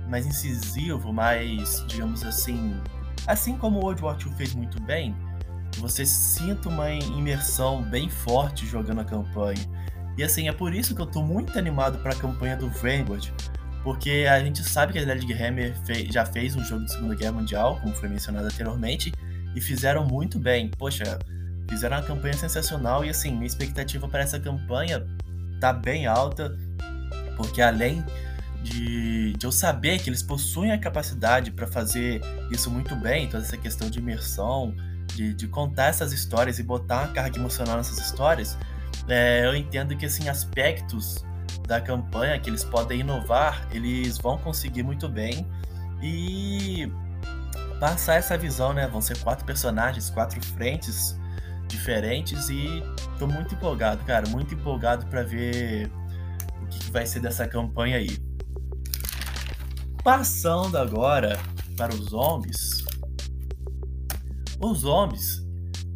mais 0.08 0.26
incisivo, 0.26 1.12
mais, 1.12 1.84
digamos 1.88 2.24
assim, 2.24 2.80
assim 3.26 3.56
como 3.56 3.78
o 3.78 3.82
World 3.84 4.02
War 4.02 4.16
II 4.24 4.32
fez 4.36 4.54
muito 4.54 4.80
bem, 4.82 5.14
você 5.78 6.04
sinta 6.04 6.68
uma 6.68 6.90
imersão 6.90 7.82
bem 7.82 8.08
forte 8.08 8.66
jogando 8.66 9.00
a 9.00 9.04
campanha. 9.04 9.60
E 10.16 10.22
assim, 10.22 10.48
é 10.48 10.52
por 10.52 10.74
isso 10.74 10.94
que 10.94 11.00
eu 11.00 11.06
tô 11.06 11.22
muito 11.22 11.58
animado 11.58 11.98
para 11.98 12.12
a 12.12 12.16
campanha 12.16 12.56
do 12.56 12.68
Vanguard, 12.68 13.30
porque 13.82 14.26
a 14.28 14.38
gente 14.40 14.62
sabe 14.62 14.92
que 14.92 14.98
a 14.98 15.02
Sledgehammer 15.02 15.74
fez, 15.86 16.12
já 16.12 16.26
fez 16.26 16.54
um 16.54 16.64
jogo 16.64 16.84
de 16.84 16.92
Segunda 16.92 17.14
Guerra 17.14 17.32
Mundial, 17.32 17.78
como 17.80 17.94
foi 17.94 18.08
mencionado 18.08 18.46
anteriormente, 18.46 19.12
e 19.54 19.60
fizeram 19.60 20.04
muito 20.06 20.38
bem. 20.38 20.70
Poxa, 20.76 21.18
fizeram 21.68 21.96
uma 21.96 22.02
campanha 22.02 22.34
sensacional 22.34 23.04
e 23.04 23.08
assim, 23.08 23.32
minha 23.32 23.46
expectativa 23.46 24.08
para 24.08 24.20
essa 24.20 24.38
campanha 24.38 25.06
tá 25.60 25.72
bem 25.72 26.06
alta, 26.06 26.56
porque 27.36 27.62
além 27.62 28.04
de, 28.62 29.32
de 29.32 29.46
eu 29.46 29.52
saber 29.52 29.98
que 30.00 30.10
eles 30.10 30.22
possuem 30.22 30.72
a 30.72 30.78
capacidade 30.78 31.50
para 31.50 31.66
fazer 31.66 32.20
isso 32.50 32.70
muito 32.70 32.94
bem, 32.94 33.28
toda 33.28 33.42
essa 33.42 33.56
questão 33.56 33.88
de 33.88 33.98
imersão, 33.98 34.74
de, 35.20 35.34
de 35.34 35.48
contar 35.48 35.88
essas 35.88 36.12
histórias 36.12 36.58
e 36.58 36.62
botar 36.62 37.02
uma 37.02 37.08
carga 37.08 37.38
emocional 37.38 37.76
nessas 37.76 37.98
histórias, 37.98 38.56
é, 39.06 39.44
eu 39.44 39.54
entendo 39.54 39.94
que 39.94 40.06
assim 40.06 40.30
aspectos 40.30 41.22
da 41.68 41.78
campanha 41.78 42.38
que 42.40 42.48
eles 42.48 42.64
podem 42.64 43.00
inovar, 43.00 43.68
eles 43.70 44.16
vão 44.16 44.38
conseguir 44.38 44.82
muito 44.82 45.08
bem 45.08 45.46
e 46.02 46.90
passar 47.78 48.14
essa 48.14 48.36
visão, 48.38 48.72
né? 48.72 48.88
Vão 48.88 49.02
ser 49.02 49.18
quatro 49.18 49.44
personagens, 49.44 50.08
quatro 50.08 50.42
frentes 50.42 51.18
diferentes 51.68 52.48
e 52.48 52.82
tô 53.18 53.26
muito 53.26 53.54
empolgado, 53.54 54.02
cara, 54.04 54.26
muito 54.28 54.54
empolgado 54.54 55.06
para 55.06 55.22
ver 55.22 55.90
o 56.62 56.66
que, 56.66 56.78
que 56.78 56.90
vai 56.90 57.04
ser 57.04 57.20
dessa 57.20 57.46
campanha 57.46 57.98
aí. 57.98 58.18
Passando 60.02 60.78
agora 60.78 61.38
para 61.76 61.94
os 61.94 62.06
zombies. 62.10 62.79
Os 64.60 64.80
zombies 64.80 65.42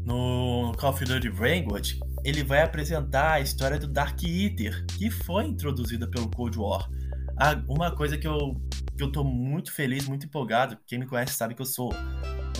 no 0.04 0.72
Call 0.78 0.90
of 0.90 1.04
Duty 1.04 1.28
Vanguard 1.28 1.98
ele 2.24 2.42
vai 2.42 2.62
apresentar 2.62 3.32
a 3.32 3.40
história 3.40 3.78
do 3.78 3.86
Dark 3.86 4.22
Eater, 4.22 4.86
que 4.96 5.10
foi 5.10 5.44
introduzida 5.44 6.08
pelo 6.08 6.30
Cold 6.30 6.58
War. 6.58 6.88
Ah, 7.36 7.62
uma 7.68 7.90
coisa 7.90 8.16
que 8.16 8.26
eu, 8.26 8.58
que 8.96 9.02
eu 9.02 9.12
tô 9.12 9.22
muito 9.22 9.70
feliz, 9.70 10.08
muito 10.08 10.24
empolgado, 10.24 10.78
quem 10.86 10.98
me 10.98 11.06
conhece 11.06 11.34
sabe 11.34 11.54
que 11.54 11.60
eu 11.60 11.66
sou 11.66 11.92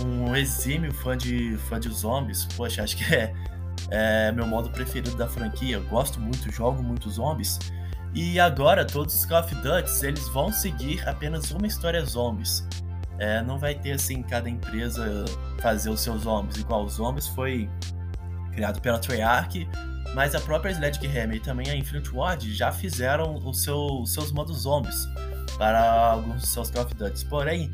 um 0.04 0.36
exímio 0.36 0.92
fã 0.92 1.16
de, 1.16 1.56
fã 1.68 1.80
de 1.80 1.88
zombies. 1.88 2.44
Poxa, 2.56 2.82
acho 2.82 2.98
que 2.98 3.14
é, 3.14 3.32
é 3.90 4.32
meu 4.32 4.46
modo 4.46 4.70
preferido 4.70 5.16
da 5.16 5.26
franquia. 5.26 5.76
Eu 5.76 5.84
gosto 5.84 6.20
muito, 6.20 6.50
jogo 6.52 6.82
muito 6.82 7.08
zombies. 7.08 7.58
E 8.12 8.38
agora 8.38 8.84
todos 8.84 9.14
os 9.14 9.24
Call 9.24 9.40
of 9.40 9.54
Duty 9.54 10.06
eles 10.06 10.28
vão 10.28 10.52
seguir 10.52 11.08
apenas 11.08 11.50
uma 11.50 11.66
história 11.66 12.04
zombies. 12.04 12.66
É, 13.18 13.42
não 13.42 13.58
vai 13.58 13.74
ter 13.74 13.92
assim 13.92 14.22
cada 14.22 14.48
empresa 14.48 15.24
fazer 15.60 15.90
os 15.90 16.00
seus 16.00 16.22
zombies. 16.22 16.56
Igual 16.56 16.84
os 16.84 16.94
zombies 16.94 17.28
foi 17.28 17.68
criado 18.52 18.80
pela 18.80 18.98
Treyarch, 18.98 19.68
mas 20.14 20.34
a 20.34 20.40
própria 20.40 20.70
Sledgehammer 20.70 21.36
e 21.36 21.40
também 21.40 21.70
a 21.70 21.76
Infinite 21.76 22.10
Ward 22.10 22.52
já 22.52 22.70
fizeram 22.70 23.36
os 23.36 23.62
seu, 23.62 24.04
seus 24.06 24.32
modos 24.32 24.62
zombies 24.62 25.08
para 25.58 26.12
alguns 26.12 26.42
dos 26.42 26.50
seus 26.50 26.70
Call 26.70 26.84
of 26.84 26.94
Duty. 26.94 27.24
Porém, 27.26 27.70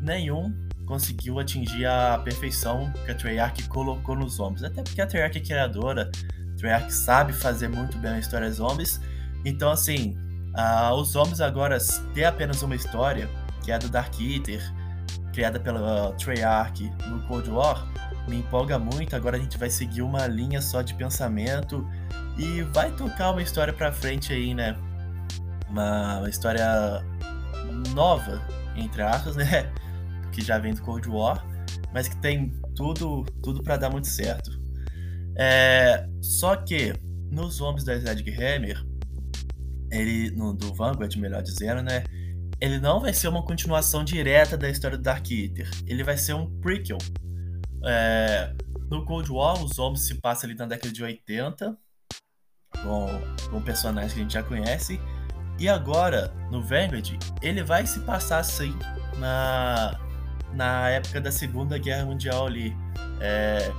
nenhum 0.00 0.52
conseguiu 0.86 1.38
atingir 1.38 1.84
a 1.84 2.18
perfeição 2.18 2.92
que 3.04 3.10
a 3.10 3.14
Treyarch 3.14 3.68
colocou 3.68 4.14
nos 4.14 4.34
zombies. 4.34 4.62
Até 4.62 4.82
porque 4.82 5.00
a 5.00 5.06
Treyarch 5.06 5.38
é 5.38 5.40
criadora, 5.40 6.10
a 6.54 6.56
Treyarch 6.56 6.92
sabe 6.92 7.32
fazer 7.32 7.68
muito 7.68 7.98
bem 7.98 8.12
a 8.12 8.18
história 8.18 8.50
zombies. 8.50 9.00
Então, 9.44 9.70
assim, 9.70 10.16
uh, 10.56 10.94
os 10.94 11.10
zombies 11.10 11.40
agora 11.40 11.78
ter 12.14 12.24
apenas 12.24 12.62
uma 12.62 12.74
história, 12.74 13.28
que 13.66 13.72
é 13.72 13.78
do 13.80 13.88
Dark 13.88 14.14
Eater, 14.20 14.62
criada 15.32 15.58
pela 15.58 16.12
Treyarch 16.12 16.88
no 17.08 17.20
Cold 17.26 17.50
War, 17.50 17.84
me 18.28 18.36
empolga 18.36 18.78
muito. 18.78 19.16
Agora 19.16 19.36
a 19.36 19.40
gente 19.40 19.58
vai 19.58 19.68
seguir 19.68 20.02
uma 20.02 20.28
linha 20.28 20.62
só 20.62 20.82
de 20.82 20.94
pensamento 20.94 21.84
e 22.38 22.62
vai 22.72 22.92
tocar 22.92 23.32
uma 23.32 23.42
história 23.42 23.72
pra 23.72 23.90
frente 23.90 24.32
aí, 24.32 24.54
né? 24.54 24.76
Uma, 25.68 26.22
história 26.28 26.64
nova, 27.92 28.40
entre 28.76 29.02
aspas, 29.02 29.34
né? 29.36 29.68
Que 30.30 30.42
já 30.42 30.58
vem 30.60 30.72
do 30.72 30.82
Cold 30.82 31.08
War, 31.08 31.44
mas 31.92 32.06
que 32.06 32.16
tem 32.18 32.54
tudo, 32.76 33.24
tudo 33.42 33.64
para 33.64 33.76
dar 33.76 33.90
muito 33.90 34.06
certo. 34.06 34.48
É, 35.36 36.06
só 36.22 36.54
que 36.54 36.94
nos 37.32 37.56
zombies 37.56 37.84
da 37.84 37.96
Sledgehammer, 37.96 38.80
ele 39.90 40.30
no, 40.30 40.54
do 40.54 40.72
Vanguard, 40.72 41.16
melhor 41.16 41.42
dizendo, 41.42 41.82
né? 41.82 42.04
Ele 42.60 42.78
não 42.78 43.00
vai 43.00 43.12
ser 43.12 43.28
uma 43.28 43.42
continuação 43.42 44.02
direta 44.02 44.56
da 44.56 44.68
história 44.68 44.96
do 44.96 45.02
Dark 45.02 45.30
Eater. 45.30 45.68
Ele 45.86 46.02
vai 46.02 46.16
ser 46.16 46.34
um 46.34 46.50
prequel 46.60 46.98
é, 47.84 48.52
no 48.90 49.04
Cold 49.04 49.30
War, 49.30 49.62
os 49.62 49.74
zombies 49.74 50.06
se 50.06 50.14
passam 50.16 50.48
ali 50.48 50.58
na 50.58 50.66
década 50.66 50.92
de 50.92 51.02
80, 51.02 51.76
com, 52.82 53.06
com 53.50 53.62
personagens 53.62 54.12
que 54.12 54.20
a 54.20 54.22
gente 54.22 54.32
já 54.32 54.42
conhece. 54.42 55.00
E 55.58 55.68
agora, 55.68 56.32
no 56.50 56.62
Vanguard, 56.62 57.16
ele 57.40 57.62
vai 57.62 57.86
se 57.86 58.00
passar 58.00 58.38
assim 58.38 58.74
na, 59.18 59.98
na 60.52 60.90
época 60.90 61.20
da 61.20 61.32
Segunda 61.32 61.78
Guerra 61.78 62.04
Mundial 62.04 62.46
ali. 62.46 62.76
É, 63.20 63.72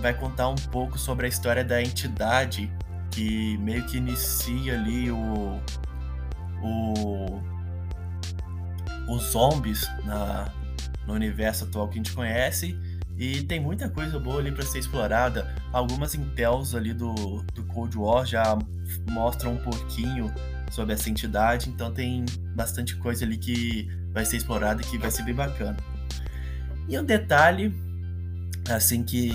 vai 0.00 0.14
contar 0.14 0.48
um 0.48 0.54
pouco 0.54 0.98
sobre 0.98 1.26
a 1.26 1.28
história 1.28 1.64
da 1.64 1.82
entidade 1.82 2.70
que 3.10 3.56
meio 3.58 3.84
que 3.86 3.96
inicia 3.96 4.74
ali 4.74 5.10
o, 5.10 5.60
o 6.62 7.40
os 9.08 9.32
zombies 9.32 9.88
na, 10.04 10.52
no 11.06 11.14
universo 11.14 11.64
atual 11.64 11.88
que 11.88 11.94
a 11.94 11.96
gente 11.96 12.12
conhece 12.12 12.78
e 13.16 13.42
tem 13.42 13.58
muita 13.58 13.88
coisa 13.88 14.18
boa 14.18 14.40
ali 14.40 14.52
para 14.52 14.64
ser 14.64 14.78
explorada. 14.78 15.54
Algumas 15.72 16.14
intels 16.14 16.74
ali 16.74 16.92
do, 16.92 17.14
do 17.54 17.64
Cold 17.64 17.96
War 17.96 18.26
já 18.26 18.58
mostram 19.10 19.54
um 19.54 19.56
pouquinho 19.56 20.32
sobre 20.70 20.94
essa 20.94 21.08
entidade, 21.08 21.70
então 21.70 21.92
tem 21.92 22.24
bastante 22.54 22.96
coisa 22.96 23.24
ali 23.24 23.38
que 23.38 23.88
vai 24.12 24.24
ser 24.24 24.36
explorada 24.36 24.82
e 24.82 24.84
que 24.84 24.98
vai 24.98 25.10
ser 25.10 25.22
bem 25.22 25.34
bacana. 25.34 25.76
E 26.88 26.98
um 26.98 27.04
detalhe, 27.04 27.74
assim 28.68 29.02
que 29.02 29.30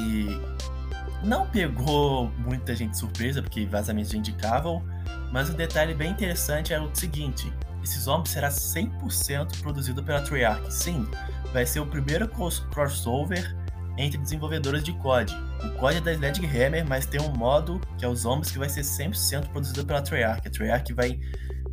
não 1.24 1.48
pegou 1.48 2.30
muita 2.38 2.76
gente 2.76 2.98
surpresa, 2.98 3.42
porque 3.42 3.66
vazamentos 3.66 4.14
indicavam, 4.14 4.84
mas 5.32 5.50
um 5.50 5.54
detalhe 5.54 5.94
bem 5.94 6.12
interessante 6.12 6.74
é 6.74 6.80
o 6.80 6.94
seguinte: 6.94 7.52
esse 7.84 8.00
zombie 8.00 8.30
será 8.30 8.50
100% 8.50 9.62
produzido 9.62 10.04
pela 10.04 10.22
Treyarch. 10.22 10.74
Sim, 10.74 11.08
vai 11.54 11.66
ser 11.66 11.80
o 11.80 11.86
primeiro 11.86 12.28
crossover 12.28 13.56
entre 13.98 14.18
desenvolvedores 14.18 14.84
de 14.84 14.94
COD. 14.94 15.34
O 15.64 15.78
COD 15.78 15.98
é 15.98 16.02
da 16.02 16.14
Sledgehammer, 16.14 16.88
mas 16.88 17.06
tem 17.06 17.22
um 17.22 17.32
modo 17.36 17.80
que 17.98 18.06
é 18.06 18.08
os 18.08 18.22
Zombies 18.22 18.52
que 18.52 18.58
vai 18.58 18.70
ser 18.70 18.82
100% 18.82 19.50
produzido 19.50 19.86
pela 19.86 20.02
Treyarch. 20.02 20.48
A 20.48 20.52
Treyarch 20.52 20.94
vai 20.94 21.20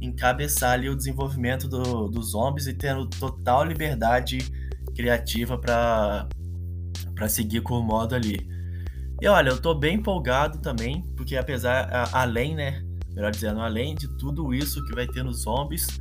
encabeçar 0.00 0.72
ali 0.72 0.88
o 0.88 0.96
desenvolvimento 0.96 1.68
do, 1.68 2.08
dos 2.08 2.30
zombies 2.30 2.66
e 2.66 2.74
tendo 2.74 3.06
total 3.06 3.64
liberdade 3.64 4.38
criativa 4.94 5.58
para 5.58 6.28
para 7.14 7.28
seguir 7.28 7.62
com 7.62 7.74
o 7.74 7.82
modo 7.82 8.14
ali. 8.14 8.48
E 9.20 9.26
olha, 9.26 9.50
eu 9.50 9.60
tô 9.60 9.74
bem 9.74 9.96
empolgado 9.96 10.58
também, 10.58 11.02
porque 11.16 11.36
apesar 11.36 12.08
além, 12.12 12.54
né, 12.54 12.80
melhor 13.18 13.32
dizendo, 13.32 13.60
além 13.60 13.96
de 13.96 14.06
tudo 14.16 14.54
isso 14.54 14.84
que 14.84 14.94
vai 14.94 15.06
ter 15.06 15.24
nos 15.24 15.42
zombies, 15.42 16.00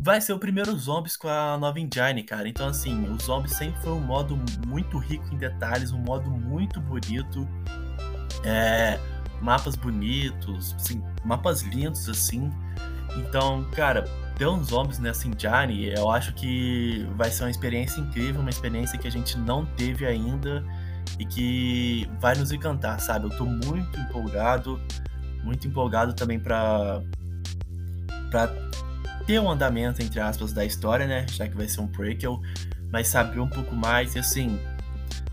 vai 0.00 0.20
ser 0.20 0.32
o 0.32 0.38
primeiro 0.38 0.76
Zombies 0.76 1.16
com 1.16 1.28
a 1.28 1.56
nova 1.56 1.78
engine, 1.80 2.22
cara. 2.22 2.48
Então, 2.48 2.68
assim, 2.68 3.08
o 3.08 3.20
Zombies 3.20 3.52
sempre 3.54 3.80
foi 3.82 3.92
um 3.92 4.00
modo 4.00 4.38
muito 4.66 4.98
rico 4.98 5.32
em 5.32 5.36
detalhes, 5.36 5.92
um 5.92 5.98
modo 5.98 6.30
muito 6.30 6.80
bonito. 6.80 7.48
É, 8.44 8.98
mapas 9.40 9.76
bonitos, 9.76 10.74
assim, 10.74 11.02
mapas 11.24 11.62
lindos, 11.62 12.08
assim. 12.08 12.50
Então, 13.16 13.64
cara, 13.72 14.04
ter 14.36 14.46
uns 14.46 14.68
zombies 14.68 14.98
nessa 14.98 15.26
engine, 15.26 15.92
eu 15.96 16.10
acho 16.10 16.34
que 16.34 17.06
vai 17.16 17.30
ser 17.30 17.44
uma 17.44 17.50
experiência 17.50 18.00
incrível, 18.00 18.40
uma 18.40 18.50
experiência 18.50 18.98
que 18.98 19.08
a 19.08 19.10
gente 19.10 19.38
não 19.38 19.64
teve 19.64 20.04
ainda 20.04 20.64
e 21.18 21.24
que 21.24 22.08
vai 22.20 22.34
nos 22.36 22.52
encantar, 22.52 23.00
sabe? 23.00 23.26
Eu 23.26 23.30
tô 23.30 23.44
muito 23.44 23.98
empolgado, 23.98 24.80
muito 25.46 25.68
empolgado 25.68 26.12
também 26.12 26.38
para 26.38 27.00
para 28.30 28.48
ter 29.26 29.40
um 29.40 29.48
andamento, 29.48 30.02
entre 30.02 30.20
aspas, 30.20 30.52
da 30.52 30.64
história, 30.64 31.06
né? 31.06 31.24
Já 31.30 31.48
que 31.48 31.56
vai 31.56 31.68
ser 31.68 31.80
um 31.80 31.86
prequel, 31.86 32.40
mas 32.90 33.08
saber 33.08 33.40
um 33.40 33.48
pouco 33.48 33.74
mais 33.74 34.14
e 34.14 34.18
assim. 34.18 34.58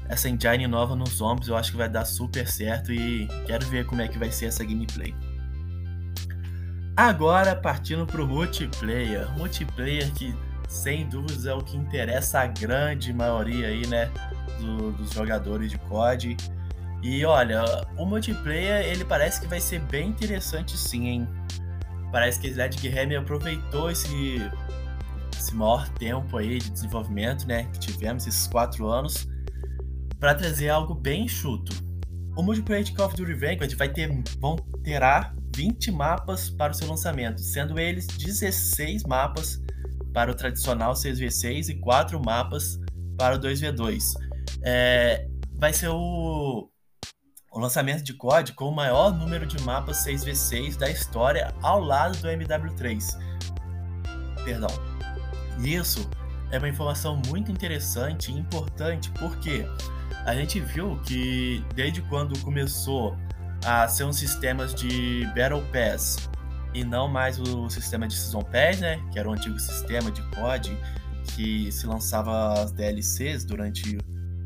Essa 0.08 0.30
engine 0.30 0.68
nova 0.68 0.96
nos 0.96 1.12
zombies 1.12 1.48
eu 1.48 1.56
acho 1.56 1.72
que 1.72 1.78
vai 1.78 1.90
dar 1.90 2.06
super 2.06 2.48
certo 2.48 2.92
e 2.92 3.28
quero 3.48 3.66
ver 3.66 3.86
como 3.86 4.02
é 4.02 4.08
que 4.08 4.20
vai 4.20 4.32
ser 4.32 4.48
essa 4.48 4.64
gameplay. 4.64 5.16
Agora 6.96 7.56
partindo 7.56 8.06
pro 8.06 8.28
multiplayer. 8.28 9.28
Multiplayer 9.36 10.12
que 10.14 10.36
sem 10.68 11.08
dúvidas 11.08 11.46
é 11.46 11.54
o 11.54 11.62
que 11.62 11.78
interessa 11.78 12.42
a 12.42 12.48
grande 12.48 13.14
maioria 13.14 13.68
aí, 13.68 13.88
né, 13.88 14.12
do, 14.60 14.92
dos 14.92 15.12
jogadores 15.12 15.72
de 15.72 15.78
COD. 15.78 16.38
E 17.04 17.26
olha, 17.26 17.66
o 17.98 18.06
multiplayer 18.06 18.86
ele 18.86 19.04
parece 19.04 19.42
que 19.42 19.48
vai 19.48 19.60
ser 19.60 19.82
bem 19.82 20.08
interessante 20.08 20.78
sim, 20.78 21.08
hein? 21.08 21.28
Parece 22.14 22.40
que 22.40 22.48
a 22.48 22.50
Sledgehammer 22.50 23.20
aproveitou 23.20 23.92
esse, 23.92 24.40
esse 25.38 25.54
maior 25.54 25.90
tempo 25.90 26.38
aí 26.38 26.60
de 26.60 26.72
desenvolvimento, 26.72 27.46
né, 27.46 27.66
que 27.74 27.80
tivemos 27.80 28.26
esses 28.26 28.48
quatro 28.48 28.88
anos, 28.88 29.28
para 30.18 30.34
trazer 30.34 30.70
algo 30.70 30.96
bem 30.96 31.26
enxuto. 31.26 31.74
O 32.38 32.42
multiplayer 32.42 32.86
de 32.86 32.94
Call 32.94 33.08
of 33.08 33.18
Duty 33.18 33.34
Vanguard 33.34 33.74
vai 33.76 33.90
ter, 33.90 34.10
vão, 34.40 34.56
terá 34.82 35.36
20 35.54 35.92
mapas 35.92 36.50
para 36.50 36.72
o 36.72 36.74
seu 36.74 36.88
lançamento, 36.88 37.42
sendo 37.42 37.78
eles 37.78 38.08
16 38.08 39.04
mapas 39.04 39.62
para 40.14 40.32
o 40.32 40.36
tradicional 40.36 40.94
6v6 40.94 41.70
e 41.70 41.76
4 41.76 42.24
mapas 42.24 42.80
para 43.18 43.36
o 43.36 43.40
2v2. 43.40 44.14
É, 44.64 45.28
vai 45.60 45.74
ser 45.74 45.90
o, 45.90 46.70
o 47.54 47.60
lançamento 47.60 48.04
de 48.04 48.14
COD 48.14 48.54
com 48.54 48.66
o 48.66 48.76
maior 48.76 49.14
número 49.14 49.46
de 49.46 49.62
mapas 49.64 50.06
6v6 50.06 50.76
da 50.76 50.90
história 50.90 51.54
ao 51.62 51.80
lado 51.80 52.18
do 52.18 52.28
MW3. 52.28 53.18
Perdão. 54.44 54.70
Isso 55.64 56.10
é 56.52 56.58
uma 56.58 56.68
informação 56.68 57.22
muito 57.28 57.52
interessante 57.52 58.32
e 58.32 58.38
importante 58.38 59.12
porque 59.12 59.66
a 60.26 60.34
gente 60.34 60.60
viu 60.60 61.00
que 61.06 61.64
desde 61.76 62.02
quando 62.04 62.38
começou 62.40 63.16
a 63.66 63.88
ser 63.88 64.04
um 64.04 64.14
sistema 64.14 64.66
de 64.66 65.26
Battle 65.28 65.64
Pass 65.72 66.30
e 66.74 66.84
não 66.84 67.08
mais 67.08 67.40
o 67.40 67.70
sistema 67.70 68.08
de 68.08 68.16
Season 68.16 68.42
Pass, 68.42 68.80
né? 68.80 69.00
Que 69.12 69.20
era 69.20 69.30
o 69.30 69.34
antigo 69.34 69.60
sistema 69.60 70.12
de 70.12 70.22
COD 70.30 70.76
que 71.36 71.72
se 71.72 71.86
lançava 71.86 72.62
as 72.62 72.72
DLCs 72.72 73.46
durante 73.46 73.98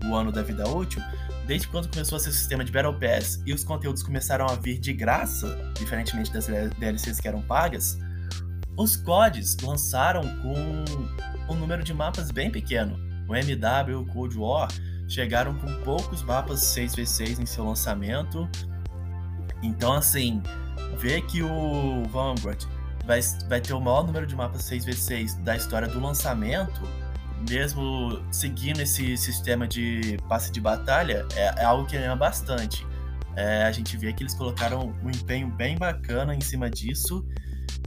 o 0.05 0.13
ano 0.13 0.31
da 0.31 0.43
vida 0.43 0.67
útil. 0.67 1.01
Desde 1.47 1.65
quando 1.69 1.87
começou 1.87 2.17
a 2.17 2.19
ser 2.19 2.27
o 2.27 2.33
sistema 2.33 2.65
de 2.65 2.73
Battle 2.73 2.93
Pass 2.99 3.41
e 3.45 3.53
os 3.53 3.63
conteúdos 3.63 4.03
começaram 4.03 4.45
a 4.45 4.55
vir 4.55 4.77
de 4.77 4.91
graça, 4.91 5.57
diferentemente 5.79 6.31
das 6.33 6.45
DLCs 6.45 7.21
que 7.21 7.27
eram 7.27 7.41
pagas, 7.41 7.97
os 8.75 8.97
CODs 8.97 9.55
lançaram 9.63 10.21
com 10.41 10.83
um 11.49 11.55
número 11.55 11.85
de 11.85 11.93
mapas 11.93 12.31
bem 12.31 12.51
pequeno. 12.51 12.99
O 13.29 13.33
MW 13.33 13.91
e 13.91 13.95
o 13.95 14.05
Cold 14.07 14.37
War 14.37 14.67
chegaram 15.07 15.57
com 15.57 15.73
poucos 15.83 16.21
mapas 16.21 16.59
6v6 16.59 17.39
em 17.39 17.45
seu 17.45 17.65
lançamento. 17.65 18.45
Então, 19.63 19.93
assim, 19.93 20.43
ver 20.97 21.25
que 21.27 21.41
o 21.41 22.03
Vanguard 22.09 22.61
vai, 23.05 23.21
vai 23.47 23.61
ter 23.61 23.71
o 23.71 23.79
maior 23.79 24.05
número 24.05 24.27
de 24.27 24.35
mapas 24.35 24.69
6v6 24.69 25.41
da 25.43 25.55
história 25.55 25.87
do 25.87 25.99
lançamento, 25.99 26.81
mesmo 27.49 28.21
seguindo 28.31 28.79
esse 28.81 29.17
sistema 29.17 29.67
de 29.67 30.17
passe 30.27 30.51
de 30.51 30.59
batalha, 30.59 31.25
é, 31.35 31.61
é 31.61 31.65
algo 31.65 31.85
que 31.85 31.97
anima 31.97 32.15
bastante. 32.15 32.85
É, 33.35 33.63
a 33.63 33.71
gente 33.71 33.95
vê 33.97 34.11
que 34.13 34.23
eles 34.23 34.33
colocaram 34.33 34.95
um 35.03 35.09
empenho 35.09 35.47
bem 35.47 35.77
bacana 35.77 36.35
em 36.35 36.41
cima 36.41 36.69
disso. 36.69 37.25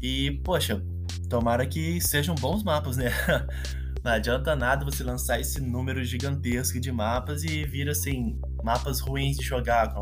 E, 0.00 0.40
poxa, 0.44 0.82
tomara 1.28 1.66
que 1.66 2.00
sejam 2.00 2.34
bons 2.34 2.62
mapas, 2.62 2.96
né? 2.96 3.10
Não 4.02 4.12
adianta 4.12 4.56
nada 4.56 4.84
você 4.84 5.04
lançar 5.04 5.40
esse 5.40 5.60
número 5.60 6.02
gigantesco 6.02 6.80
de 6.80 6.90
mapas 6.90 7.44
e 7.44 7.64
vir 7.64 7.88
assim, 7.88 8.40
mapas 8.62 9.00
ruins 9.00 9.36
de 9.36 9.44
jogar, 9.44 9.92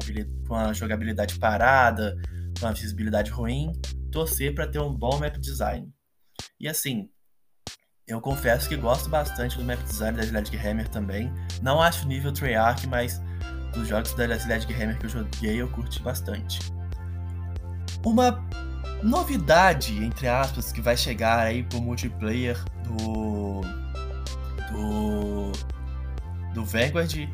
com 0.47 0.55
a 0.55 0.73
jogabilidade 0.73 1.37
parada, 1.39 2.17
uma 2.61 2.73
visibilidade 2.73 3.31
ruim, 3.31 3.73
torcer 4.13 4.55
para 4.55 4.69
ter 4.69 4.81
um 4.81 4.95
bom 4.95 5.19
map 5.19 5.37
design. 5.39 5.89
E 6.61 6.69
assim, 6.69 7.09
eu 8.09 8.21
confesso 8.21 8.69
que 8.69 8.77
gosto 8.77 9.09
bastante 9.11 9.59
do 9.59 9.65
map 9.65 9.79
design 9.83 10.17
da 10.17 10.25
Sledgehammer 10.25 10.89
também. 10.89 11.33
Não 11.61 11.81
acho 11.81 12.09
nível 12.09 12.33
Treyarch, 12.33 12.87
mas 12.89 13.21
dos 13.75 13.87
jogos 13.87 14.15
da 14.15 14.35
Sledgehammer 14.35 14.99
que 14.99 15.07
eu 15.07 15.11
joguei 15.11 15.61
eu 15.61 15.69
curti 15.69 16.01
bastante. 16.03 16.73
Uma 18.05 18.43
novidade, 19.03 20.03
entre 20.03 20.27
aspas, 20.27 20.73
que 20.73 20.81
vai 20.81 20.97
chegar 20.97 21.39
aí 21.39 21.63
pro 21.63 21.81
multiplayer 21.81 22.59
do 22.85 23.61
do 24.73 25.53
do 26.55 26.65
Vanguard 26.65 27.29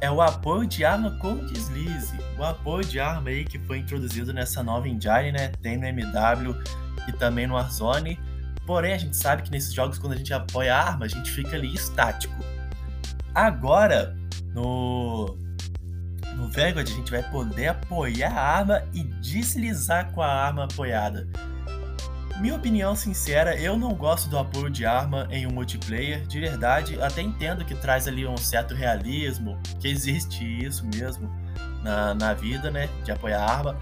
é 0.00 0.10
o 0.10 0.20
apoio 0.20 0.66
de 0.66 0.84
arma 0.84 1.16
com 1.20 1.36
deslize. 1.46 2.18
O 2.38 2.44
apoio 2.44 2.84
de 2.84 3.00
arma 3.00 3.30
aí 3.30 3.44
que 3.44 3.58
foi 3.60 3.78
introduzido 3.78 4.32
nessa 4.32 4.62
nova 4.62 4.88
engine, 4.88 5.32
né? 5.32 5.48
Tem 5.62 5.78
no 5.78 5.86
MW 5.86 6.54
e 7.08 7.12
também 7.12 7.46
no 7.46 7.54
Warzone. 7.54 8.18
Porém, 8.66 8.92
a 8.92 8.98
gente 8.98 9.16
sabe 9.16 9.42
que 9.42 9.50
nesses 9.50 9.72
jogos, 9.72 9.98
quando 9.98 10.14
a 10.14 10.16
gente 10.16 10.34
apoia 10.34 10.74
a 10.74 10.82
arma, 10.82 11.06
a 11.06 11.08
gente 11.08 11.30
fica 11.30 11.54
ali 11.56 11.72
estático. 11.72 12.34
Agora, 13.32 14.16
no, 14.52 15.36
no 16.34 16.48
Vanguard, 16.48 16.88
a 16.88 16.92
gente 16.92 17.10
vai 17.10 17.22
poder 17.30 17.68
apoiar 17.68 18.32
a 18.32 18.58
arma 18.58 18.82
e 18.92 19.04
deslizar 19.04 20.10
com 20.12 20.20
a 20.20 20.26
arma 20.26 20.64
apoiada. 20.64 21.28
Minha 22.40 22.56
opinião 22.56 22.94
sincera, 22.94 23.56
eu 23.56 23.78
não 23.78 23.94
gosto 23.94 24.28
do 24.28 24.36
apoio 24.36 24.68
de 24.68 24.84
arma 24.84 25.26
em 25.30 25.46
um 25.46 25.50
multiplayer, 25.50 26.26
de 26.26 26.38
verdade. 26.40 27.00
Até 27.00 27.22
entendo 27.22 27.64
que 27.64 27.74
traz 27.74 28.06
ali 28.06 28.26
um 28.26 28.36
certo 28.36 28.74
realismo, 28.74 29.58
que 29.80 29.88
existe 29.88 30.44
isso 30.44 30.84
mesmo 30.94 31.30
na, 31.82 32.14
na 32.14 32.34
vida, 32.34 32.70
né? 32.70 32.90
De 33.04 33.12
apoiar 33.12 33.40
a 33.40 33.50
arma. 33.50 33.76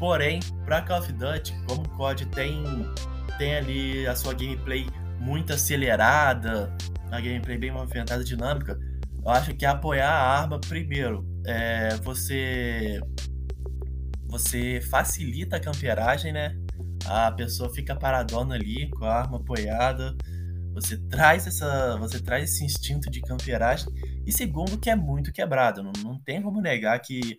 Porém, 0.00 0.40
para 0.64 0.82
Call 0.82 0.98
of 0.98 1.12
Duty, 1.12 1.54
como 1.68 1.82
o 1.82 1.88
COD 1.90 2.26
tem, 2.26 2.64
tem 3.38 3.56
ali 3.56 4.06
a 4.06 4.14
sua 4.14 4.32
gameplay 4.32 4.86
muito 5.18 5.52
acelerada, 5.52 6.74
a 7.10 7.20
gameplay 7.20 7.58
bem 7.58 7.70
movimentada, 7.70 8.24
dinâmica, 8.24 8.78
eu 9.24 9.30
acho 9.30 9.54
que 9.54 9.64
apoiar 9.64 10.10
a 10.10 10.40
arma, 10.40 10.60
primeiro, 10.60 11.26
é, 11.46 11.96
você 11.96 13.00
você 14.26 14.80
facilita 14.90 15.56
a 15.56 15.60
camperagem, 15.60 16.32
né? 16.32 16.56
a 17.06 17.30
pessoa 17.32 17.72
fica 17.72 17.96
paradona 17.96 18.54
ali 18.54 18.88
com 18.90 19.04
a 19.04 19.14
arma 19.14 19.38
apoiada. 19.38 20.16
Você 20.74 20.96
traz 21.08 21.46
essa, 21.46 21.96
você 21.98 22.20
traz 22.20 22.50
esse 22.50 22.64
instinto 22.64 23.10
de 23.10 23.20
camperagem 23.20 23.92
e 24.26 24.32
segundo 24.32 24.78
que 24.78 24.88
é 24.88 24.96
muito 24.96 25.32
quebrado. 25.32 25.82
Não, 25.82 25.92
não 26.02 26.18
tem 26.18 26.40
como 26.40 26.60
negar 26.60 26.98
que 27.00 27.38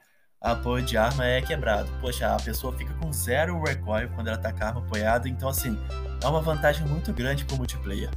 apoio 0.51 0.83
de 0.83 0.97
arma 0.97 1.25
é 1.25 1.41
quebrado. 1.41 1.89
Poxa, 2.01 2.35
a 2.35 2.37
pessoa 2.37 2.73
fica 2.73 2.93
com 2.95 3.11
zero 3.11 3.61
recoil 3.63 4.09
quando 4.09 4.27
ela 4.27 4.37
tá 4.37 4.51
com 4.51 4.63
a 4.63 4.67
arma 4.67 4.81
apoiada, 4.81 5.29
então 5.29 5.49
assim, 5.49 5.77
é 6.21 6.27
uma 6.27 6.41
vantagem 6.41 6.85
muito 6.85 7.13
grande 7.13 7.45
pro 7.45 7.55
multiplayer. 7.55 8.09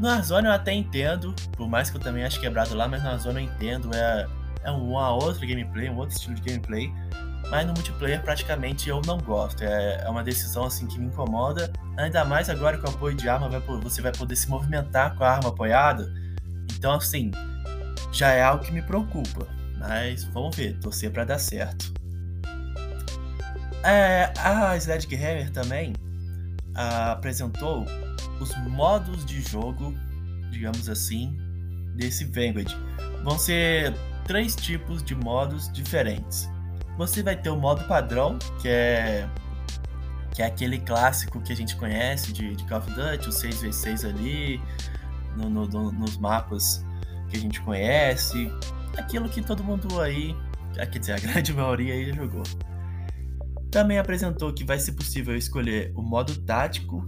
No 0.00 0.08
Warzone 0.08 0.46
eu 0.46 0.52
até 0.52 0.72
entendo, 0.72 1.34
por 1.52 1.68
mais 1.68 1.90
que 1.90 1.96
eu 1.96 2.00
também 2.00 2.24
ache 2.24 2.40
quebrado 2.40 2.74
lá, 2.74 2.88
mas 2.88 3.02
no 3.02 3.08
Warzone 3.10 3.44
eu 3.44 3.44
entendo, 3.44 3.94
é, 3.94 4.26
é 4.64 4.70
uma 4.70 5.10
outra 5.10 5.46
gameplay, 5.46 5.88
um 5.88 5.96
outro 5.96 6.16
estilo 6.16 6.34
de 6.34 6.42
gameplay 6.42 6.92
mas 7.50 7.66
no 7.66 7.72
multiplayer 7.72 8.20
praticamente 8.22 8.88
eu 8.88 9.00
não 9.06 9.18
gosto. 9.18 9.62
É, 9.62 10.02
é 10.04 10.08
uma 10.08 10.22
decisão 10.22 10.64
assim 10.64 10.86
que 10.86 10.98
me 10.98 11.06
incomoda, 11.06 11.72
ainda 11.96 12.24
mais 12.24 12.48
agora 12.50 12.76
que 12.78 12.84
o 12.84 12.88
apoio 12.88 13.16
de 13.16 13.28
arma 13.28 13.48
vai, 13.48 13.60
você 13.60 14.02
vai 14.02 14.12
poder 14.12 14.36
se 14.36 14.48
movimentar 14.48 15.14
com 15.16 15.24
a 15.24 15.30
arma 15.30 15.48
apoiada. 15.50 16.12
Então 16.76 16.92
assim, 16.92 17.30
já 18.12 18.32
é 18.32 18.42
algo 18.42 18.64
que 18.64 18.72
me 18.72 18.82
preocupa, 18.82 19.46
mas 19.88 20.24
vamos 20.24 20.56
ver, 20.56 20.78
torcer 20.78 21.10
para 21.10 21.24
dar 21.24 21.38
certo. 21.38 21.92
É, 23.84 24.32
a 24.38 24.76
Sledgehammer 24.76 25.50
também 25.50 25.92
ah, 26.74 27.12
apresentou 27.12 27.86
os 28.40 28.54
modos 28.68 29.24
de 29.24 29.40
jogo, 29.40 29.94
digamos 30.50 30.88
assim, 30.88 31.36
desse 31.94 32.24
Vanguard. 32.24 32.72
Vão 33.22 33.38
ser 33.38 33.94
três 34.24 34.56
tipos 34.56 35.02
de 35.02 35.14
modos 35.14 35.70
diferentes. 35.72 36.48
Você 36.98 37.22
vai 37.22 37.36
ter 37.36 37.50
o 37.50 37.56
modo 37.56 37.84
padrão, 37.84 38.38
que 38.60 38.68
é 38.68 39.28
que 40.34 40.42
é 40.42 40.46
aquele 40.46 40.78
clássico 40.78 41.40
que 41.40 41.50
a 41.50 41.56
gente 41.56 41.74
conhece 41.76 42.30
de, 42.30 42.54
de 42.54 42.64
Call 42.64 42.80
of 42.80 42.90
Duty, 42.90 43.26
o 43.26 43.32
6v6 43.32 44.06
ali, 44.06 44.60
no, 45.34 45.48
no, 45.48 45.66
no, 45.66 45.90
nos 45.90 46.18
mapas 46.18 46.84
que 47.30 47.38
a 47.38 47.40
gente 47.40 47.58
conhece, 47.62 48.52
aquilo 48.96 49.28
que 49.28 49.42
todo 49.42 49.62
mundo 49.62 50.00
aí, 50.00 50.34
quer 50.74 50.98
dizer, 50.98 51.12
a 51.12 51.18
grande 51.20 51.52
maioria 51.52 51.94
aí 51.94 52.12
jogou. 52.12 52.42
Também 53.70 53.98
apresentou 53.98 54.52
que 54.52 54.64
vai 54.64 54.78
ser 54.78 54.92
possível 54.92 55.36
escolher 55.36 55.92
o 55.94 56.02
modo 56.02 56.34
tático, 56.42 57.06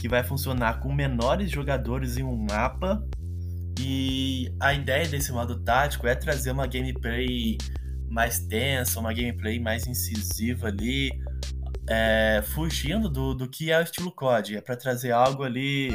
que 0.00 0.08
vai 0.08 0.22
funcionar 0.22 0.80
com 0.80 0.92
menores 0.92 1.50
jogadores 1.50 2.16
em 2.18 2.22
um 2.22 2.36
mapa. 2.36 3.02
E 3.80 4.54
a 4.60 4.72
ideia 4.72 5.08
desse 5.08 5.32
modo 5.32 5.58
tático 5.60 6.06
é 6.06 6.14
trazer 6.14 6.52
uma 6.52 6.66
gameplay 6.66 7.58
mais 8.08 8.38
tensa, 8.38 9.00
uma 9.00 9.12
gameplay 9.12 9.58
mais 9.58 9.86
incisiva 9.86 10.68
ali, 10.68 11.10
é, 11.88 12.42
fugindo 12.54 13.08
do, 13.08 13.34
do 13.34 13.48
que 13.48 13.72
é 13.72 13.78
o 13.78 13.82
estilo 13.82 14.12
COD. 14.12 14.58
É 14.58 14.60
para 14.60 14.76
trazer 14.76 15.10
algo 15.10 15.42
ali 15.42 15.90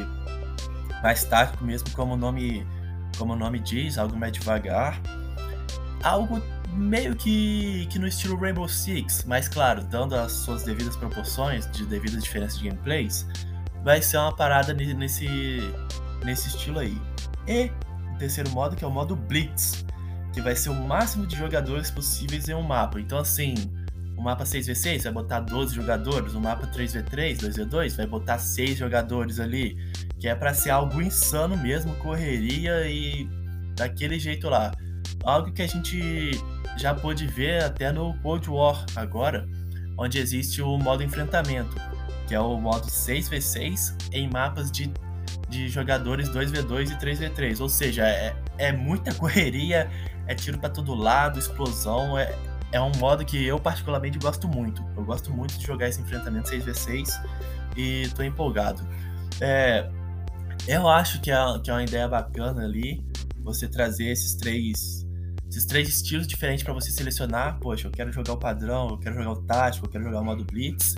mais 1.01 1.23
tático 1.23 1.63
mesmo, 1.63 1.89
como 1.91 2.15
o 2.15 2.17
nome, 2.17 2.65
como 3.17 3.33
o 3.33 3.35
nome 3.35 3.59
diz, 3.59 3.97
algo 3.97 4.17
mais 4.17 4.33
devagar. 4.33 5.01
Algo 6.03 6.41
meio 6.73 7.15
que, 7.15 7.87
que 7.87 7.99
no 7.99 8.07
estilo 8.07 8.37
Rainbow 8.37 8.67
Six, 8.67 9.25
mas 9.25 9.47
claro, 9.47 9.83
dando 9.83 10.15
as 10.15 10.31
suas 10.31 10.63
devidas 10.63 10.95
proporções, 10.95 11.69
de 11.71 11.85
devidas 11.85 12.23
diferenças 12.23 12.59
de 12.59 12.69
gameplays, 12.69 13.27
vai 13.83 14.01
ser 14.01 14.17
uma 14.17 14.35
parada 14.35 14.73
nesse, 14.73 15.27
nesse 16.23 16.47
estilo 16.49 16.79
aí. 16.79 16.99
E 17.47 17.71
o 18.15 18.17
terceiro 18.17 18.49
modo, 18.51 18.75
que 18.75 18.83
é 18.83 18.87
o 18.87 18.91
modo 18.91 19.15
Blitz, 19.15 19.85
que 20.31 20.41
vai 20.41 20.55
ser 20.55 20.69
o 20.69 20.75
máximo 20.75 21.25
de 21.25 21.35
jogadores 21.35 21.89
possíveis 21.89 22.47
em 22.47 22.53
um 22.53 22.61
mapa. 22.61 22.99
Então, 22.99 23.17
assim, 23.17 23.55
o 24.17 24.21
mapa 24.21 24.43
6v6 24.43 25.03
vai 25.03 25.13
botar 25.13 25.39
12 25.39 25.73
jogadores, 25.73 26.33
o 26.33 26.41
mapa 26.41 26.67
3v3, 26.67 27.37
2v2 27.37 27.95
vai 27.95 28.05
botar 28.05 28.37
6 28.37 28.77
jogadores 28.77 29.39
ali, 29.39 29.77
que 30.19 30.27
é 30.27 30.35
para 30.35 30.53
ser 30.53 30.71
algo 30.71 31.01
insano 31.01 31.57
mesmo, 31.57 31.95
correria 31.95 32.85
e 32.87 33.27
daquele 33.75 34.19
jeito 34.19 34.49
lá. 34.49 34.71
Algo 35.23 35.51
que 35.51 35.61
a 35.61 35.67
gente 35.67 36.31
já 36.77 36.93
pôde 36.93 37.27
ver 37.27 37.63
até 37.63 37.91
no 37.91 38.13
Cold 38.19 38.49
War 38.49 38.85
agora, 38.95 39.47
onde 39.97 40.17
existe 40.17 40.61
o 40.61 40.77
modo 40.77 41.03
enfrentamento, 41.03 41.75
que 42.27 42.33
é 42.33 42.39
o 42.39 42.57
modo 42.57 42.87
6v6 42.87 43.95
em 44.13 44.29
mapas 44.29 44.71
de, 44.71 44.91
de 45.49 45.67
jogadores 45.67 46.29
2v2 46.29 46.91
e 46.91 46.95
3v3. 46.95 47.59
Ou 47.59 47.67
seja, 47.67 48.07
é, 48.07 48.35
é 48.57 48.71
muita 48.71 49.13
correria, 49.15 49.89
é 50.25 50.33
tiro 50.33 50.57
para 50.57 50.69
todo 50.69 50.95
lado, 50.95 51.37
explosão, 51.37 52.17
é, 52.17 52.33
é 52.71 52.79
um 52.79 52.91
modo 52.97 53.25
que 53.25 53.45
eu 53.45 53.59
particularmente 53.59 54.17
gosto 54.19 54.47
muito. 54.47 54.83
Eu 54.95 55.03
gosto 55.03 55.31
muito 55.31 55.57
de 55.57 55.65
jogar 55.65 55.89
esse 55.89 56.01
enfrentamento 56.01 56.49
6v6 56.49 57.09
e 57.75 58.07
tô 58.15 58.23
empolgado. 58.23 58.87
É, 59.41 59.89
eu 60.67 60.87
acho 60.87 61.19
que 61.19 61.31
é, 61.31 61.37
que 61.63 61.69
é 61.69 61.73
uma 61.73 61.83
ideia 61.83 62.07
bacana 62.07 62.63
ali 62.63 63.03
você 63.43 63.67
trazer 63.67 64.07
esses 64.07 64.35
três 64.35 65.08
esses 65.49 65.65
três 65.65 65.89
estilos 65.89 66.27
diferentes 66.27 66.63
para 66.63 66.73
você 66.73 66.91
selecionar. 66.91 67.59
Poxa, 67.59 67.87
eu 67.87 67.91
quero 67.91 68.11
jogar 68.11 68.33
o 68.33 68.37
padrão, 68.37 68.87
eu 68.89 68.97
quero 68.99 69.15
jogar 69.15 69.31
o 69.31 69.41
tático, 69.41 69.87
eu 69.87 69.89
quero 69.89 70.03
jogar 70.03 70.21
o 70.21 70.25
modo 70.25 70.45
blitz. 70.45 70.95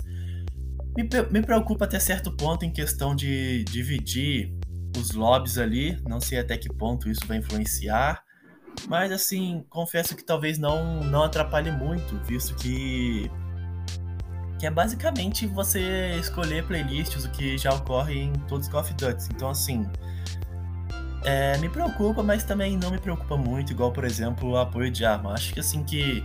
Me, 0.96 1.08
me 1.30 1.42
preocupa 1.42 1.86
até 1.86 1.98
certo 1.98 2.30
ponto 2.30 2.64
em 2.64 2.70
questão 2.70 3.16
de 3.16 3.64
dividir 3.64 4.54
os 4.98 5.12
lobbies 5.12 5.56
ali. 5.56 5.98
Não 6.06 6.20
sei 6.20 6.38
até 6.38 6.58
que 6.58 6.68
ponto 6.68 7.08
isso 7.08 7.26
vai 7.26 7.38
influenciar. 7.38 8.22
Mas 8.88 9.10
assim, 9.10 9.64
confesso 9.70 10.14
que 10.14 10.24
talvez 10.24 10.58
não, 10.58 11.02
não 11.04 11.22
atrapalhe 11.22 11.70
muito, 11.70 12.16
visto 12.26 12.54
que 12.54 13.30
que 14.58 14.66
é 14.66 14.70
basicamente 14.70 15.44
você 15.44 16.16
escolher 16.20 16.64
playlists, 16.64 17.24
o 17.24 17.30
que 17.32 17.58
já 17.58 17.74
ocorre 17.74 18.14
em 18.20 18.32
todos 18.46 18.68
os 18.68 18.72
Call 18.72 18.82
of 18.82 18.94
Duty. 18.94 19.28
Então 19.34 19.50
assim, 19.50 19.84
é, 21.24 21.56
me 21.58 21.68
preocupa, 21.68 22.22
mas 22.22 22.44
também 22.44 22.76
não 22.76 22.90
me 22.90 22.98
preocupa 22.98 23.36
muito, 23.36 23.72
igual 23.72 23.92
por 23.92 24.04
exemplo 24.04 24.50
o 24.50 24.56
apoio 24.56 24.90
de 24.90 25.04
arma. 25.04 25.32
Acho 25.32 25.52
que 25.52 25.60
assim 25.60 25.84
que, 25.84 26.24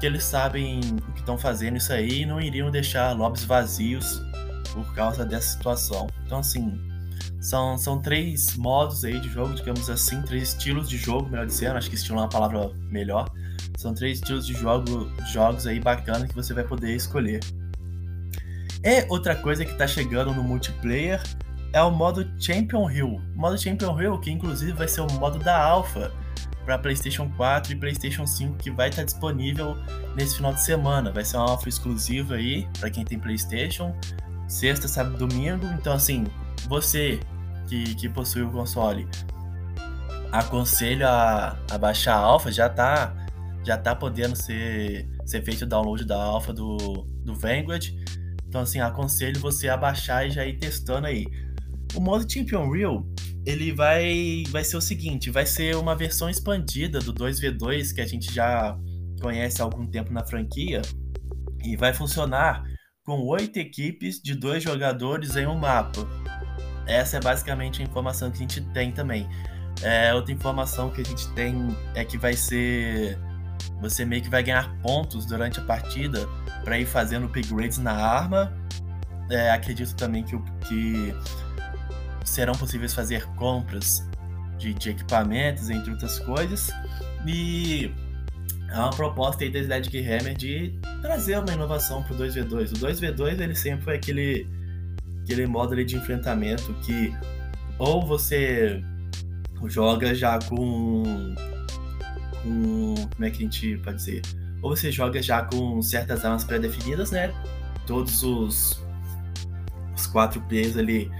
que 0.00 0.06
eles 0.06 0.24
sabem 0.24 0.80
o 1.08 1.12
que 1.12 1.20
estão 1.20 1.38
fazendo 1.38 1.76
isso 1.76 1.92
aí 1.92 2.22
e 2.22 2.26
não 2.26 2.40
iriam 2.40 2.70
deixar 2.70 3.12
lobbies 3.12 3.44
vazios 3.44 4.20
por 4.72 4.94
causa 4.94 5.24
dessa 5.24 5.56
situação. 5.56 6.06
Então 6.26 6.38
assim, 6.38 6.78
são, 7.40 7.76
são 7.76 8.00
três 8.00 8.56
modos 8.56 9.04
aí 9.04 9.18
de 9.18 9.28
jogo, 9.28 9.54
digamos 9.54 9.90
assim, 9.90 10.22
três 10.22 10.50
estilos 10.50 10.88
de 10.88 10.96
jogo, 10.96 11.28
melhor 11.28 11.46
dizendo, 11.46 11.76
acho 11.76 11.88
que 11.88 11.96
estilo 11.96 12.18
é 12.18 12.22
uma 12.22 12.28
palavra 12.28 12.70
melhor. 12.88 13.28
São 13.76 13.94
três 13.94 14.18
estilos 14.18 14.46
de 14.46 14.54
jogo, 14.54 15.10
jogos 15.32 15.66
aí 15.66 15.80
bacana 15.80 16.26
que 16.28 16.34
você 16.34 16.54
vai 16.54 16.64
poder 16.64 16.94
escolher. 16.94 17.40
E 18.84 19.06
outra 19.08 19.34
coisa 19.34 19.64
que 19.64 19.72
está 19.72 19.86
chegando 19.86 20.34
no 20.34 20.42
multiplayer 20.42 21.22
é 21.72 21.82
o 21.82 21.90
modo 21.90 22.28
Champion 22.38 22.90
Hill. 22.90 23.20
O 23.34 23.38
modo 23.38 23.58
Champion 23.58 24.00
Hill, 24.00 24.18
que 24.18 24.30
inclusive 24.30 24.72
vai 24.72 24.88
ser 24.88 25.00
o 25.00 25.12
modo 25.12 25.38
da 25.38 25.62
Alpha 25.62 26.12
para 26.64 26.78
PlayStation 26.78 27.28
4 27.36 27.72
e 27.72 27.76
PlayStation 27.76 28.26
5, 28.26 28.56
que 28.56 28.70
vai 28.70 28.88
estar 28.88 29.02
tá 29.02 29.06
disponível 29.06 29.76
nesse 30.14 30.36
final 30.36 30.52
de 30.52 30.62
semana. 30.62 31.10
Vai 31.10 31.24
ser 31.24 31.36
uma 31.36 31.50
Alpha 31.50 31.68
exclusiva 31.68 32.34
aí 32.34 32.68
para 32.78 32.90
quem 32.90 33.04
tem 33.04 33.18
PlayStation, 33.18 33.94
sexta, 34.46 34.86
sábado, 34.86 35.26
domingo. 35.26 35.66
Então, 35.78 35.94
assim, 35.94 36.26
você 36.68 37.18
que, 37.66 37.94
que 37.94 38.08
possui 38.08 38.42
o 38.42 38.50
console, 38.50 39.08
aconselho 40.30 41.06
a, 41.06 41.56
a 41.70 41.78
baixar 41.78 42.14
a 42.14 42.18
alpha, 42.18 42.52
já 42.52 42.68
tá, 42.68 43.14
já 43.64 43.76
tá 43.76 43.94
podendo 43.94 44.36
ser, 44.36 45.08
ser 45.24 45.42
feito 45.42 45.62
o 45.62 45.66
download 45.66 46.04
da 46.04 46.22
alpha 46.22 46.52
do, 46.52 46.76
do 47.24 47.34
Vanguard. 47.34 47.90
Então, 48.46 48.60
assim, 48.60 48.80
aconselho 48.80 49.40
você 49.40 49.68
a 49.68 49.76
baixar 49.76 50.26
e 50.26 50.30
já 50.30 50.44
ir 50.44 50.58
testando 50.58 51.06
aí. 51.06 51.26
O 51.94 52.00
modo 52.00 52.30
Champion 52.30 52.70
Real, 52.70 53.06
ele 53.44 53.72
vai, 53.72 54.44
vai 54.48 54.64
ser 54.64 54.76
o 54.76 54.80
seguinte, 54.80 55.30
vai 55.30 55.44
ser 55.44 55.76
uma 55.76 55.94
versão 55.94 56.30
expandida 56.30 57.00
do 57.00 57.12
2v2 57.12 57.94
que 57.94 58.00
a 58.00 58.06
gente 58.06 58.32
já 58.32 58.78
conhece 59.20 59.60
há 59.60 59.64
algum 59.64 59.86
tempo 59.86 60.12
na 60.12 60.24
franquia 60.24 60.82
e 61.64 61.76
vai 61.76 61.92
funcionar 61.92 62.64
com 63.04 63.20
oito 63.26 63.58
equipes 63.58 64.20
de 64.20 64.34
dois 64.34 64.62
jogadores 64.62 65.36
em 65.36 65.46
um 65.46 65.58
mapa. 65.58 66.06
Essa 66.86 67.16
é 67.16 67.20
basicamente 67.20 67.82
a 67.82 67.84
informação 67.84 68.30
que 68.30 68.36
a 68.36 68.40
gente 68.40 68.60
tem 68.72 68.92
também. 68.92 69.28
É, 69.82 70.12
outra 70.14 70.32
informação 70.32 70.90
que 70.90 71.00
a 71.00 71.04
gente 71.04 71.28
tem 71.34 71.54
é 71.94 72.04
que 72.04 72.18
vai 72.18 72.34
ser. 72.34 73.18
Você 73.80 74.04
meio 74.04 74.22
que 74.22 74.28
vai 74.28 74.42
ganhar 74.42 74.76
pontos 74.80 75.26
durante 75.26 75.58
a 75.60 75.62
partida 75.64 76.26
para 76.64 76.78
ir 76.78 76.86
fazendo 76.86 77.26
upgrades 77.26 77.78
na 77.78 77.92
arma. 77.92 78.52
É, 79.30 79.50
acredito 79.50 79.94
também 79.94 80.24
que, 80.24 80.36
que 80.66 81.14
serão 82.24 82.54
possíveis 82.54 82.94
fazer 82.94 83.24
compras 83.34 84.06
de, 84.58 84.74
de, 84.74 84.90
equipamentos, 84.90 85.70
entre 85.70 85.90
outras 85.90 86.18
coisas. 86.20 86.70
E 87.26 87.92
é 88.70 88.76
uma 88.76 88.90
proposta 88.90 89.44
aí 89.44 89.50
da 89.50 89.58
Sledgehammer 89.58 90.36
de 90.36 90.74
trazer 91.00 91.38
uma 91.38 91.52
inovação 91.52 92.02
para 92.02 92.14
o 92.14 92.18
2v2. 92.18 92.72
O 92.72 92.74
2v2 92.74 93.40
ele 93.40 93.54
sempre 93.54 93.84
foi 93.84 93.96
aquele 93.96 94.46
aquele 95.22 95.46
modo 95.46 95.72
ali 95.72 95.84
de 95.84 95.96
enfrentamento 95.96 96.74
que 96.84 97.14
ou 97.78 98.04
você 98.04 98.82
joga 99.66 100.14
já 100.14 100.38
com, 100.40 101.02
com 102.42 102.94
como 102.94 103.24
é 103.24 103.30
que 103.30 103.38
a 103.38 103.40
gente 103.40 103.76
pode 103.78 103.96
dizer? 103.96 104.22
Ou 104.60 104.76
você 104.76 104.90
joga 104.90 105.22
já 105.22 105.42
com 105.42 105.80
certas 105.82 106.24
armas 106.24 106.44
pré-definidas, 106.44 107.10
né? 107.10 107.32
Todos 107.86 108.22
os, 108.22 108.80
os 109.96 110.06
quatro 110.06 110.40
P's 110.42 110.76
ali 110.76 111.10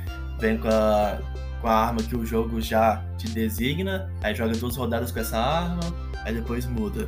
vêm 0.43 0.59
com 0.59 0.69
a, 0.69 1.21
com 1.61 1.69
a 1.69 1.73
arma 1.73 2.03
que 2.03 2.17
o 2.17 2.27
jogo 2.27 2.61
já 2.61 3.03
te 3.17 3.29
designa, 3.29 4.13
aí 4.21 4.35
joga 4.35 4.53
duas 4.55 4.77
rodadas 4.77 5.13
com 5.13 5.21
essa 5.21 5.39
arma, 5.39 5.81
aí 6.25 6.35
depois 6.35 6.67
muda. 6.67 7.07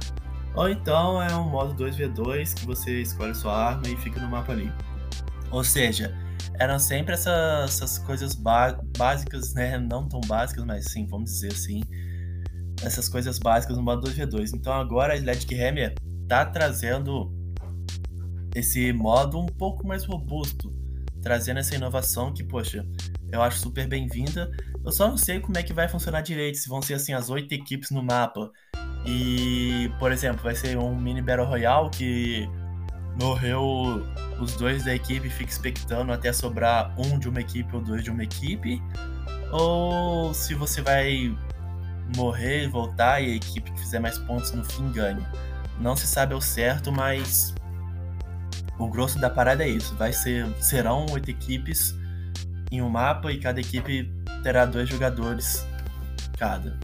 Ou 0.54 0.68
então 0.68 1.20
é 1.20 1.34
um 1.34 1.50
modo 1.50 1.74
2v2 1.84 2.54
que 2.54 2.64
você 2.64 3.02
escolhe 3.02 3.34
sua 3.34 3.70
arma 3.70 3.88
e 3.88 3.96
fica 3.96 4.20
no 4.20 4.30
mapa 4.30 4.52
ali. 4.52 4.72
Ou 5.50 5.64
seja, 5.64 6.16
eram 6.60 6.78
sempre 6.78 7.14
essas, 7.14 7.64
essas 7.64 7.98
coisas 7.98 8.36
básicas, 8.96 9.52
né? 9.52 9.78
Não 9.78 10.08
tão 10.08 10.20
básicas, 10.20 10.64
mas 10.64 10.84
sim, 10.84 11.04
vamos 11.06 11.32
dizer 11.32 11.48
assim. 11.48 11.82
Essas 12.84 13.08
coisas 13.08 13.40
básicas 13.40 13.76
no 13.76 13.82
modo 13.82 14.08
2v2. 14.08 14.52
Então 14.54 14.72
agora 14.72 15.14
a 15.14 15.16
Sledgehammer 15.16 15.96
tá 16.28 16.46
trazendo 16.46 17.34
esse 18.54 18.92
modo 18.92 19.40
um 19.40 19.46
pouco 19.46 19.84
mais 19.84 20.04
robusto, 20.04 20.72
trazendo 21.20 21.58
essa 21.58 21.74
inovação 21.74 22.32
que, 22.32 22.44
poxa, 22.44 22.86
eu 23.34 23.42
acho 23.42 23.58
super 23.58 23.86
bem-vinda. 23.86 24.50
Eu 24.84 24.92
só 24.92 25.08
não 25.08 25.16
sei 25.16 25.40
como 25.40 25.58
é 25.58 25.62
que 25.62 25.72
vai 25.72 25.88
funcionar 25.88 26.20
direito, 26.20 26.58
se 26.58 26.68
vão 26.68 26.80
ser 26.80 26.94
assim 26.94 27.12
as 27.12 27.30
oito 27.30 27.52
equipes 27.52 27.90
no 27.90 28.02
mapa. 28.02 28.50
E, 29.06 29.90
por 29.98 30.12
exemplo, 30.12 30.42
vai 30.42 30.54
ser 30.54 30.78
um 30.78 30.94
mini 30.94 31.20
Battle 31.20 31.46
Royale 31.46 31.90
que 31.90 32.48
morreu 33.20 34.06
os 34.40 34.54
dois 34.56 34.84
da 34.84 34.94
equipe 34.94 35.28
fica 35.30 35.50
expectando 35.50 36.12
até 36.12 36.32
sobrar 36.32 36.92
um 36.98 37.18
de 37.18 37.28
uma 37.28 37.40
equipe 37.40 37.74
ou 37.74 37.82
dois 37.82 38.02
de 38.02 38.10
uma 38.10 38.24
equipe, 38.24 38.82
ou 39.52 40.34
se 40.34 40.54
você 40.54 40.82
vai 40.82 41.36
morrer, 42.16 42.68
voltar 42.68 43.20
e 43.20 43.32
a 43.32 43.36
equipe 43.36 43.70
que 43.70 43.80
fizer 43.80 44.00
mais 44.00 44.18
pontos 44.18 44.52
no 44.52 44.64
fim 44.64 44.90
ganha. 44.90 45.24
Não 45.80 45.96
se 45.96 46.06
sabe 46.06 46.34
ao 46.34 46.40
certo, 46.40 46.90
mas 46.90 47.54
o 48.78 48.88
grosso 48.88 49.18
da 49.18 49.30
parada 49.30 49.64
é 49.64 49.68
isso. 49.68 49.94
Vai 49.96 50.12
ser 50.12 50.46
serão 50.60 51.06
oito 51.12 51.30
equipes 51.30 51.94
em 52.70 52.82
um 52.82 52.88
mapa 52.88 53.32
e 53.32 53.38
cada 53.38 53.60
equipe 53.60 54.10
terá 54.42 54.64
dois 54.64 54.88
jogadores 54.88 55.66
cada. 56.38 56.78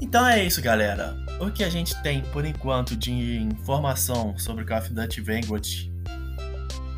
Então 0.00 0.26
é 0.26 0.44
isso, 0.44 0.60
galera. 0.60 1.16
O 1.40 1.50
que 1.50 1.62
a 1.62 1.70
gente 1.70 2.00
tem 2.02 2.22
por 2.22 2.44
enquanto 2.44 2.96
de 2.96 3.12
informação 3.38 4.36
sobre 4.36 4.64
Call 4.64 4.78
of 4.78 4.92
Duty 4.92 5.20
Vanguard 5.20 5.92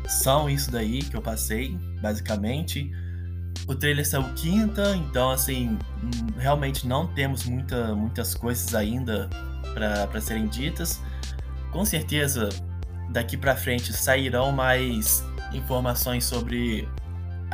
são 0.07 0.49
isso 0.49 0.71
daí 0.71 1.03
que 1.03 1.15
eu 1.15 1.21
passei, 1.21 1.77
basicamente. 2.01 2.91
O 3.67 3.73
trailer 3.73 4.07
saiu 4.07 4.23
quinta, 4.35 4.95
então 4.95 5.31
assim, 5.31 5.77
hum, 6.03 6.27
realmente 6.37 6.87
não 6.87 7.07
temos 7.07 7.45
muita, 7.45 7.95
muitas 7.95 8.33
coisas 8.33 8.73
ainda 8.75 9.29
para 9.73 10.21
serem 10.21 10.47
ditas. 10.47 11.01
Com 11.71 11.83
certeza, 11.83 12.49
daqui 13.09 13.35
para 13.35 13.55
frente 13.55 13.91
sairão 13.91 14.51
mais 14.51 15.23
informações 15.53 16.25
sobre 16.25 16.87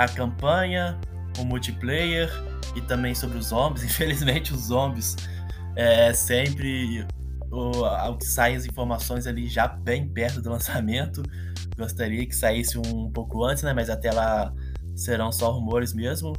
a 0.04 0.08
campanha, 0.08 1.00
o 1.38 1.46
multiplayer 1.46 2.30
e 2.76 2.82
também 2.82 3.14
sobre 3.14 3.38
os 3.38 3.48
zombies. 3.48 3.84
Infelizmente, 3.86 4.54
os 4.54 4.68
zombies 4.68 5.16
é 5.76 6.14
sempre 6.14 7.06
o, 7.52 7.84
o 7.84 8.18
que 8.18 8.26
saem 8.26 8.56
as 8.56 8.66
informações 8.66 9.28
ali 9.28 9.48
já 9.48 9.68
bem 9.68 10.08
perto 10.08 10.42
do 10.42 10.50
lançamento. 10.50 11.22
Gostaria 11.78 12.26
que 12.26 12.36
saísse 12.36 12.78
um 12.78 13.12
pouco 13.12 13.44
antes, 13.44 13.64
né? 13.64 13.74
Mas 13.74 13.90
até 13.90 14.12
lá 14.12 14.54
serão 14.96 15.32
só 15.32 15.52
rumores 15.52 15.94
mesmo. 15.94 16.34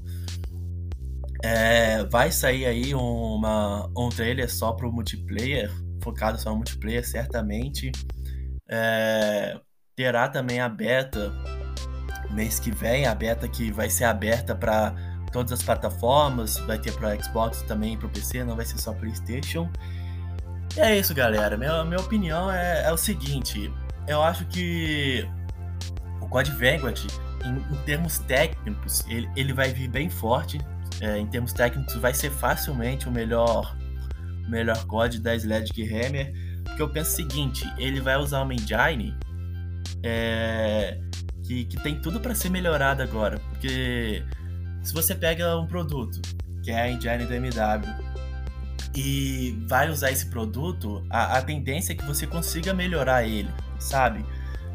É, 1.45 2.05
vai 2.05 2.31
sair 2.31 2.67
aí 2.67 2.95
uma, 2.95 3.91
um 3.97 4.09
trailer 4.09 4.51
só 4.51 4.73
pro 4.73 4.93
multiplayer, 4.93 5.71
focado 6.03 6.41
só 6.41 6.51
no 6.51 6.57
multiplayer, 6.57 7.07
certamente. 7.07 7.91
É, 8.69 9.59
terá 9.97 10.29
também 10.29 10.61
a 10.61 10.69
beta 10.69 11.33
mês 12.33 12.59
que 12.59 12.71
vem, 12.71 13.07
a 13.07 13.15
beta 13.15 13.47
que 13.49 13.71
vai 13.71 13.89
ser 13.89 14.05
aberta 14.05 14.55
para 14.55 14.95
todas 15.33 15.53
as 15.53 15.63
plataformas, 15.63 16.59
vai 16.59 16.79
ter 16.79 16.93
para 16.93 17.21
Xbox 17.23 17.63
também, 17.63 17.97
para 17.97 18.07
o 18.07 18.11
PC, 18.11 18.45
não 18.45 18.57
vai 18.57 18.65
ser 18.65 18.79
só 18.79 18.93
PlayStation. 18.93 19.71
E 20.77 20.81
é 20.81 20.99
isso, 20.99 21.15
galera. 21.15 21.57
Minha, 21.57 21.85
minha 21.85 22.01
opinião 22.01 22.51
é, 22.51 22.85
é 22.85 22.93
o 22.93 22.97
seguinte: 22.97 23.73
eu 24.07 24.23
acho 24.23 24.45
que 24.47 25.29
o 26.21 26.29
Code 26.29 26.51
Vanguard, 26.53 26.99
em, 27.45 27.75
em 27.75 27.79
termos 27.85 28.19
técnicos, 28.21 29.05
ele, 29.09 29.29
ele 29.37 29.53
vai 29.53 29.73
vir 29.73 29.89
bem 29.89 30.09
forte. 30.09 30.61
É, 31.01 31.19
em 31.19 31.27
termos 31.27 31.53
técnicos, 31.53 31.95
vai 31.97 32.15
ser 32.15 32.31
facilmente 32.31 33.09
o 33.09 33.11
melhor, 33.11 33.77
o 34.47 34.51
melhor 34.51 34.85
COD 34.87 35.19
da 35.19 35.35
Sledgehammer. 35.35 36.33
Porque 36.65 36.83
eu 36.83 36.89
penso 36.91 37.13
o 37.13 37.17
seguinte: 37.17 37.65
ele 37.79 38.01
vai 38.01 38.17
usar 38.17 38.43
uma 38.43 38.55
engine 38.55 39.17
é, 40.03 40.99
que, 41.43 41.65
que 41.65 41.83
tem 41.83 42.01
tudo 42.01 42.21
para 42.21 42.35
ser 42.35 42.51
melhorado 42.51 43.03
agora. 43.03 43.39
Porque 43.51 44.23
se 44.83 44.93
você 44.93 45.15
pega 45.15 45.59
um 45.59 45.67
produto, 45.67 46.21
que 46.63 46.71
é 46.71 46.83
a 46.83 46.91
engine 46.91 47.27
do 47.27 47.35
MW, 47.35 48.13
e 48.95 49.65
vai 49.69 49.91
usar 49.91 50.11
esse 50.11 50.27
produto, 50.27 51.05
a, 51.09 51.39
a 51.39 51.43
tendência 51.43 51.93
é 51.93 51.97
que 51.97 52.05
você 52.05 52.27
consiga 52.27 52.75
melhorar 52.75 53.25
ele, 53.25 53.51
sabe? 53.79 54.25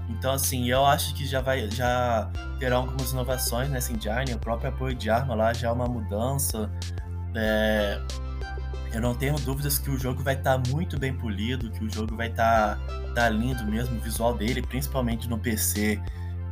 Então, 0.10 0.32
assim, 0.34 0.70
eu 0.70 0.86
acho 0.86 1.14
que 1.14 1.26
já 1.26 1.42
vai 1.42 1.70
já 1.70 2.32
terão 2.60 2.78
algumas 2.78 3.12
inovações 3.12 3.70
nessa 3.70 3.92
engine. 3.92 4.34
O 4.34 4.40
próprio 4.40 4.70
apoio 4.70 4.96
de 4.96 5.10
arma 5.10 5.36
lá 5.36 5.54
já 5.54 5.68
é 5.68 5.72
uma 5.72 5.88
mudança. 5.88 6.72
É... 7.36 8.00
Eu 8.94 9.02
não 9.02 9.14
tenho 9.14 9.36
dúvidas 9.40 9.78
que 9.78 9.92
o 9.92 10.00
jogo 10.00 10.24
vai 10.24 10.34
estar 10.34 10.58
tá 10.58 10.72
muito 10.72 10.98
bem 10.98 11.14
polido, 11.14 11.70
que 11.70 11.84
o 11.84 11.90
jogo 11.90 12.16
vai 12.16 12.30
estar 12.30 12.78
tá, 12.78 13.14
tá 13.14 13.30
lindo 13.30 13.66
mesmo, 13.66 13.98
o 13.98 14.00
visual 14.00 14.34
dele, 14.34 14.62
principalmente 14.62 15.28
no 15.28 15.38
PC 15.38 16.02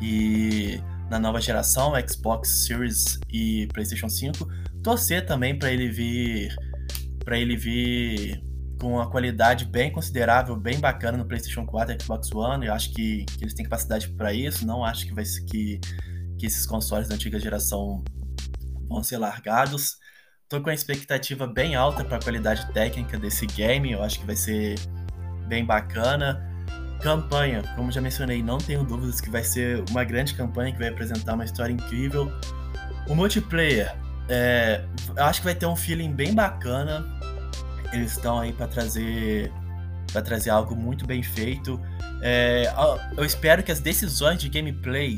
e 0.01 0.79
na 1.09 1.19
nova 1.19 1.39
geração, 1.39 1.93
Xbox 2.07 2.65
Series 2.65 3.19
e 3.31 3.67
PlayStation 3.73 4.09
5. 4.09 4.47
Torcer 4.83 5.25
também 5.25 5.57
para 5.57 5.71
ele 5.71 5.89
vir 5.89 6.55
para 7.23 7.39
ele 7.39 7.57
vir 7.57 8.43
com 8.79 8.93
uma 8.93 9.09
qualidade 9.09 9.65
bem 9.65 9.91
considerável, 9.91 10.55
bem 10.55 10.79
bacana 10.79 11.17
no 11.17 11.25
PlayStation 11.25 11.65
4 11.65 11.95
e 11.95 12.03
Xbox 12.03 12.31
One. 12.31 12.67
Eu 12.67 12.73
acho 12.73 12.93
que, 12.93 13.25
que 13.25 13.43
eles 13.43 13.53
têm 13.53 13.63
capacidade 13.65 14.09
para 14.09 14.33
isso. 14.33 14.65
Não 14.65 14.83
acho 14.83 15.07
que 15.07 15.13
vai 15.13 15.23
que, 15.23 15.79
que 16.37 16.45
esses 16.45 16.65
consoles 16.65 17.07
da 17.07 17.15
antiga 17.15 17.39
geração 17.39 18.03
vão 18.87 19.01
ser 19.01 19.17
largados. 19.17 19.97
Tô 20.47 20.61
com 20.61 20.69
a 20.69 20.73
expectativa 20.73 21.47
bem 21.47 21.75
alta 21.75 22.03
para 22.03 22.17
a 22.17 22.21
qualidade 22.21 22.71
técnica 22.73 23.17
desse 23.17 23.47
game. 23.47 23.91
Eu 23.91 24.03
acho 24.03 24.19
que 24.19 24.25
vai 24.25 24.35
ser 24.35 24.75
bem 25.47 25.65
bacana. 25.65 26.54
Campanha, 27.01 27.63
como 27.75 27.91
já 27.91 28.01
mencionei, 28.01 28.41
não 28.41 28.57
tenho 28.57 28.83
dúvidas 28.83 29.21
que 29.21 29.29
vai 29.29 29.43
ser 29.43 29.83
uma 29.89 30.03
grande 30.03 30.33
campanha 30.33 30.71
que 30.71 30.79
vai 30.79 30.89
apresentar 30.89 31.33
uma 31.33 31.45
história 31.45 31.71
incrível. 31.71 32.31
O 33.07 33.15
multiplayer, 33.15 33.95
é, 34.27 34.83
acho 35.17 35.41
que 35.41 35.45
vai 35.45 35.55
ter 35.55 35.65
um 35.65 35.75
feeling 35.75 36.11
bem 36.11 36.33
bacana. 36.33 37.05
Eles 37.93 38.13
estão 38.13 38.39
aí 38.39 38.51
para 38.51 38.67
trazer 38.67 39.51
para 40.11 40.21
trazer 40.21 40.49
algo 40.49 40.75
muito 40.75 41.05
bem 41.05 41.21
feito. 41.21 41.79
É, 42.21 42.73
eu 43.17 43.25
espero 43.25 43.61
que 43.61 43.71
as 43.71 43.81
decisões 43.81 44.39
de 44.39 44.47
gameplay, 44.47 45.17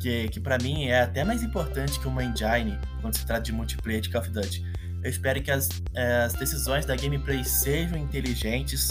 que, 0.00 0.28
que 0.28 0.38
para 0.38 0.58
mim 0.58 0.86
é 0.86 1.00
até 1.00 1.24
mais 1.24 1.42
importante 1.42 1.98
que 1.98 2.06
uma 2.06 2.22
engine 2.22 2.78
quando 3.00 3.16
se 3.16 3.24
trata 3.24 3.42
de 3.42 3.52
multiplayer 3.52 4.02
de 4.02 4.10
Call 4.10 4.20
of 4.20 4.30
Duty, 4.30 4.64
eu 5.02 5.10
espero 5.10 5.40
que 5.42 5.50
as, 5.50 5.68
é, 5.94 6.22
as 6.24 6.34
decisões 6.34 6.84
da 6.84 6.94
gameplay 6.94 7.42
sejam 7.44 7.96
inteligentes. 7.96 8.90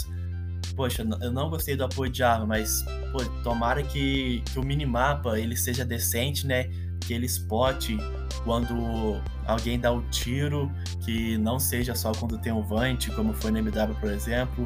Poxa, 0.78 1.04
eu 1.20 1.32
não 1.32 1.50
gostei 1.50 1.74
do 1.74 1.82
apoio 1.82 2.08
de 2.08 2.22
arma, 2.22 2.46
mas 2.46 2.84
pô, 3.10 3.18
tomara 3.42 3.82
que, 3.82 4.44
que 4.46 4.60
o 4.60 4.62
minimapa 4.62 5.36
ele 5.36 5.56
seja 5.56 5.84
decente, 5.84 6.46
né? 6.46 6.70
Que 7.00 7.14
ele 7.14 7.26
spot 7.26 7.90
quando 8.44 9.20
alguém 9.44 9.80
dá 9.80 9.92
o 9.92 10.02
tiro, 10.02 10.70
que 11.04 11.36
não 11.38 11.58
seja 11.58 11.96
só 11.96 12.12
quando 12.12 12.38
tem 12.38 12.52
um 12.52 12.62
Vant, 12.62 13.08
como 13.16 13.34
foi 13.34 13.50
no 13.50 13.58
MW, 13.58 13.96
por 13.96 14.08
exemplo. 14.08 14.64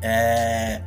É, 0.00 0.84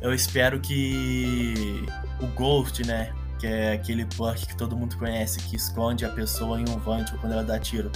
eu 0.00 0.14
espero 0.14 0.60
que 0.60 1.84
o 2.20 2.26
Ghost, 2.28 2.86
né? 2.86 3.12
Que 3.40 3.48
é 3.48 3.72
aquele 3.72 4.04
perk 4.04 4.46
que 4.46 4.56
todo 4.56 4.76
mundo 4.76 4.96
conhece, 4.96 5.40
que 5.40 5.56
esconde 5.56 6.04
a 6.04 6.08
pessoa 6.08 6.60
em 6.60 6.64
um 6.68 6.78
Vant 6.78 7.10
ou 7.12 7.18
quando 7.18 7.32
ela 7.32 7.42
dá 7.42 7.58
tiro. 7.58 7.90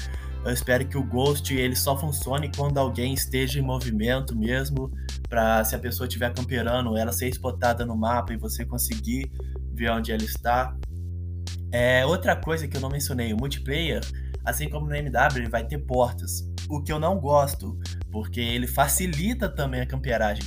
Eu 0.46 0.52
espero 0.52 0.86
que 0.86 0.96
o 0.96 1.02
Ghost 1.02 1.52
ele 1.52 1.74
só 1.74 1.98
funcione 1.98 2.48
quando 2.54 2.78
alguém 2.78 3.12
esteja 3.12 3.58
em 3.58 3.62
movimento 3.62 4.36
mesmo, 4.36 4.92
para 5.28 5.64
se 5.64 5.74
a 5.74 5.78
pessoa 5.78 6.06
estiver 6.06 6.32
camperando, 6.32 6.96
ela 6.96 7.10
ser 7.10 7.28
spotada 7.30 7.84
no 7.84 7.96
mapa 7.96 8.32
e 8.32 8.36
você 8.36 8.64
conseguir 8.64 9.28
ver 9.72 9.90
onde 9.90 10.12
ela 10.12 10.22
está. 10.22 10.76
É, 11.72 12.06
outra 12.06 12.36
coisa 12.36 12.68
que 12.68 12.76
eu 12.76 12.80
não 12.80 12.88
mencionei, 12.88 13.32
o 13.32 13.36
multiplayer, 13.36 14.00
assim 14.44 14.70
como 14.70 14.86
no 14.86 14.94
MW, 14.94 15.38
ele 15.38 15.48
vai 15.48 15.66
ter 15.66 15.78
portas. 15.78 16.48
O 16.70 16.80
que 16.80 16.92
eu 16.92 17.00
não 17.00 17.18
gosto, 17.18 17.76
porque 18.12 18.40
ele 18.40 18.68
facilita 18.68 19.48
também 19.48 19.80
a 19.80 19.86
camperagem. 19.86 20.44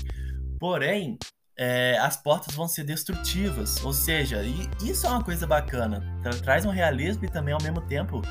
Porém, 0.57 1.17
é, 1.57 1.97
as 1.97 2.15
portas 2.15 2.55
vão 2.55 2.69
ser 2.69 2.85
destrutivas. 2.85 3.83
Ou 3.83 3.91
seja, 3.91 4.41
isso 4.81 5.05
é 5.05 5.09
uma 5.09 5.23
coisa 5.23 5.45
bacana. 5.45 6.01
Tra 6.23 6.31
traz 6.31 6.65
um 6.65 6.69
realismo 6.69 7.25
e 7.25 7.29
também, 7.29 7.53
ao 7.53 7.61
mesmo 7.61 7.81
tempo, 7.81 8.21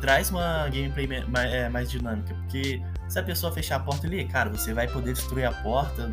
traz 0.00 0.30
uma 0.30 0.68
gameplay 0.68 1.06
mais, 1.28 1.52
é, 1.52 1.68
mais 1.68 1.90
dinâmica. 1.90 2.34
Porque 2.34 2.82
se 3.08 3.18
a 3.18 3.22
pessoa 3.22 3.52
fechar 3.52 3.76
a 3.76 3.80
porta 3.80 4.06
ali, 4.06 4.24
cara, 4.26 4.50
você 4.50 4.72
vai 4.72 4.88
poder 4.88 5.12
destruir 5.12 5.44
a 5.44 5.52
porta 5.52 6.12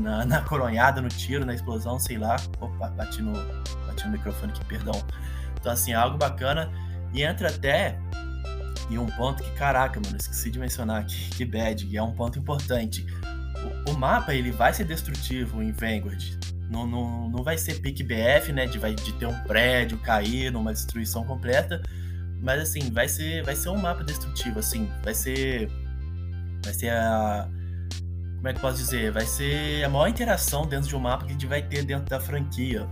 na, 0.00 0.24
na 0.26 0.40
coronhada, 0.42 1.00
no 1.00 1.08
tiro, 1.08 1.44
na 1.44 1.54
explosão, 1.54 1.98
sei 1.98 2.18
lá. 2.18 2.36
Opa, 2.60 2.88
bati 2.88 3.22
no, 3.22 3.32
bati 3.86 4.04
no 4.06 4.12
microfone 4.12 4.52
aqui, 4.52 4.64
perdão. 4.64 4.94
Então, 5.58 5.72
assim, 5.72 5.92
é 5.92 5.94
algo 5.94 6.16
bacana. 6.16 6.70
E 7.12 7.22
entra 7.22 7.48
até 7.48 7.98
em 8.90 8.98
um 8.98 9.06
ponto 9.06 9.42
que, 9.42 9.50
caraca, 9.52 10.00
mano, 10.00 10.16
esqueci 10.16 10.50
de 10.50 10.58
mencionar 10.58 11.02
aqui, 11.02 11.30
que 11.36 11.44
bad, 11.44 11.86
e 11.86 11.96
é 11.96 12.02
um 12.02 12.12
ponto 12.12 12.38
importante. 12.38 13.06
O, 13.86 13.92
o, 13.92 13.98
mapa, 13.98 14.34
ele 14.34 14.50
vai 14.50 14.72
ser 14.72 14.84
destrutivo 14.84 15.62
em 15.62 15.72
Vanguard. 15.72 16.22
Não, 16.70 16.86
não, 16.86 17.28
não 17.28 17.44
vai 17.44 17.56
ser 17.56 17.80
pique 17.80 18.02
BF, 18.02 18.52
né, 18.52 18.66
de, 18.66 18.78
vai, 18.78 18.94
de 18.94 19.12
ter 19.12 19.26
um 19.26 19.38
prédio 19.44 19.98
cair 19.98 20.50
numa 20.50 20.72
destruição 20.72 21.24
completa, 21.24 21.80
mas, 22.46 22.62
assim, 22.62 22.92
vai 22.92 23.08
ser, 23.08 23.42
vai 23.42 23.56
ser 23.56 23.70
um 23.70 23.76
mapa 23.76 24.04
destrutivo, 24.04 24.60
assim, 24.60 24.88
vai 25.02 25.12
ser... 25.12 25.68
Vai 26.64 26.72
ser 26.72 26.90
a... 26.90 27.48
Como 28.36 28.46
é 28.46 28.52
que 28.52 28.58
eu 28.58 28.62
posso 28.62 28.76
dizer? 28.76 29.10
Vai 29.10 29.26
ser 29.26 29.82
a 29.82 29.88
maior 29.88 30.06
interação 30.06 30.64
dentro 30.64 30.88
de 30.88 30.94
um 30.94 31.00
mapa 31.00 31.24
que 31.24 31.30
a 31.30 31.32
gente 31.32 31.46
vai 31.46 31.60
ter 31.60 31.84
dentro 31.84 32.04
da 32.04 32.20
franquia. 32.20 32.86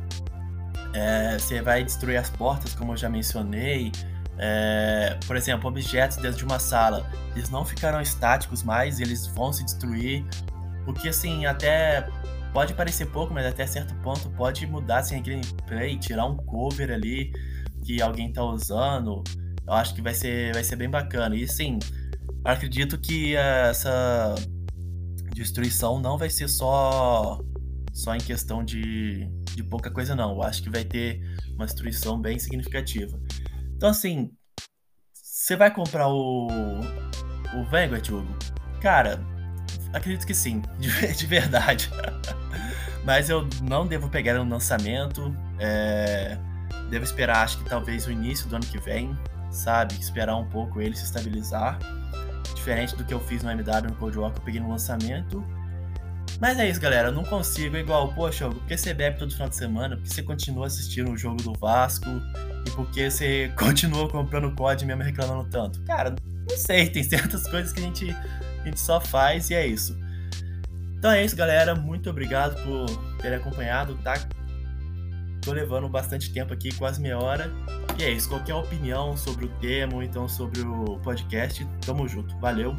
É, 0.93 1.39
você 1.39 1.63
vai 1.63 1.85
destruir 1.85 2.17
as 2.17 2.31
portas, 2.31 2.75
como 2.75 2.95
eu 2.95 2.97
já 2.97 3.09
mencionei. 3.09 3.93
É, 4.39 5.17
por 5.25 5.37
exemplo, 5.37 5.69
objetos 5.69 6.17
dentro 6.17 6.39
de 6.39 6.45
uma 6.45 6.59
sala, 6.59 7.09
eles 7.37 7.49
não 7.49 7.65
ficarão 7.65 8.01
estáticos 8.01 8.65
mais, 8.65 8.99
eles 8.99 9.29
vão 9.29 9.53
se 9.53 9.65
destruir. 9.65 10.25
Porque 10.85 11.11
assim, 11.11 11.47
até 11.47 12.09
pode 12.53 12.75
parecer 12.75 13.07
pouco, 13.07 13.33
mas 13.33 13.47
até 13.47 13.65
certo 13.69 13.95
ponto 14.03 14.29
pode 14.31 14.67
mudar 14.67 14.99
assim, 14.99 15.17
a 15.17 15.21
gameplay, 15.21 15.97
tirar 15.97 16.27
um 16.27 16.37
cover 16.37 16.91
ali 16.91 17.33
que 17.85 18.03
alguém 18.03 18.33
tá 18.33 18.43
usando. 18.43 19.23
Eu 19.67 19.73
acho 19.75 19.95
que 19.95 20.03
vai 20.03 20.15
ser, 20.15 20.53
vai 20.53 20.63
ser 20.63 20.77
bem 20.77 20.91
bacana. 20.91 21.35
E 21.35 21.47
sim, 21.49 21.79
acredito 22.45 22.99
que 22.99 23.35
essa 23.35 24.35
destruição 25.33 25.99
não 26.01 26.17
vai 26.17 26.31
ser 26.31 26.49
só 26.49 27.39
só 27.93 28.15
em 28.15 28.21
questão 28.21 28.65
de, 28.65 29.29
de 29.55 29.63
pouca 29.63 29.91
coisa, 29.91 30.17
não. 30.17 30.33
Eu 30.33 30.43
acho 30.43 30.63
que 30.63 30.69
vai 30.69 30.85
ter 30.85 31.21
uma 31.55 31.65
destruição 31.65 32.21
bem 32.21 32.39
significativa. 32.39 33.19
Então, 33.77 33.89
assim, 33.89 34.31
você 35.13 35.57
vai 35.57 35.73
comprar 35.73 36.09
o, 36.09 36.49
o 36.49 37.65
Vanguard, 37.71 38.07
Hugo? 38.09 38.37
Cara, 38.81 39.21
acredito 39.93 40.27
que 40.27 40.35
sim, 40.35 40.61
de, 40.79 41.15
de 41.15 41.27
verdade. 41.27 41.89
Mas 43.05 43.31
eu 43.31 43.47
não 43.63 43.87
devo 43.87 44.09
pegar 44.09 44.35
no 44.35 44.51
lançamento. 44.51 45.35
É, 45.59 46.37
devo 46.91 47.05
esperar, 47.05 47.45
acho 47.45 47.59
que 47.59 47.65
talvez 47.69 48.07
o 48.07 48.11
início 48.11 48.49
do 48.49 48.57
ano 48.57 48.67
que 48.67 48.79
vem, 48.79 49.17
sabe? 49.55 49.95
Esperar 49.95 50.37
um 50.37 50.49
pouco 50.49 50.81
ele 50.81 50.97
se 50.97 51.05
estabilizar. 51.05 51.79
Diferente 52.55 52.97
do 52.97 53.05
que 53.05 53.13
eu 53.13 53.21
fiz 53.21 53.43
no 53.43 53.51
MW 53.51 53.91
no 53.91 53.97
Cold 53.97 54.19
War, 54.19 54.33
eu 54.35 54.43
peguei 54.43 54.61
no 54.61 54.71
lançamento. 54.71 55.45
Mas 56.41 56.59
é 56.59 56.69
isso, 56.69 56.81
galera. 56.81 57.09
Eu 57.09 57.13
não 57.13 57.25
consigo 57.25 57.77
igual, 57.77 58.13
poxa, 58.13 58.49
porque 58.49 58.77
você 58.77 58.93
bebe 58.93 59.19
todo 59.19 59.33
final 59.33 59.49
de 59.49 59.57
semana, 59.57 59.97
porque 59.97 60.11
você 60.13 60.23
continua 60.23 60.67
assistindo 60.67 61.11
o 61.11 61.17
jogo 61.17 61.43
do 61.43 61.53
Vasco 61.55 62.09
e 62.67 62.71
porque 62.73 63.11
você 63.11 63.53
continua 63.57 64.09
comprando 64.09 64.55
COD 64.55 64.85
mesmo 64.85 65.03
reclamando 65.03 65.49
tanto. 65.49 65.83
Cara, 65.83 66.15
não 66.49 66.57
sei, 66.57 66.89
tem 66.89 67.03
certas 67.03 67.49
coisas 67.49 67.73
que 67.73 67.81
a 67.81 67.83
gente, 67.83 68.11
a 68.11 68.65
gente 68.65 68.81
só 68.81 69.01
faz 69.01 69.51
e 69.51 69.55
é 69.55 69.67
isso. 69.67 69.99
Então 70.99 71.11
é 71.11 71.25
isso, 71.25 71.37
galera. 71.37 71.75
Muito 71.75 72.11
obrigado 72.11 72.61
por 72.63 72.87
ter 73.21 73.35
acompanhado, 73.35 73.95
tá? 74.03 74.15
Tô 75.43 75.53
levando 75.53 75.89
bastante 75.89 76.33
tempo 76.33 76.53
aqui, 76.55 76.73
quase 76.75 77.01
meia 77.01 77.19
hora. 77.19 77.51
E 77.99 78.03
é 78.03 78.11
isso, 78.11 78.29
qualquer 78.29 78.55
opinião 78.55 79.17
sobre 79.17 79.45
o 79.45 79.49
tema 79.61 79.95
ou 79.95 80.03
então 80.03 80.29
sobre 80.29 80.61
o 80.63 80.99
podcast, 80.99 81.67
tamo 81.85 82.09
junto. 82.09 82.37
Valeu! 82.39 82.75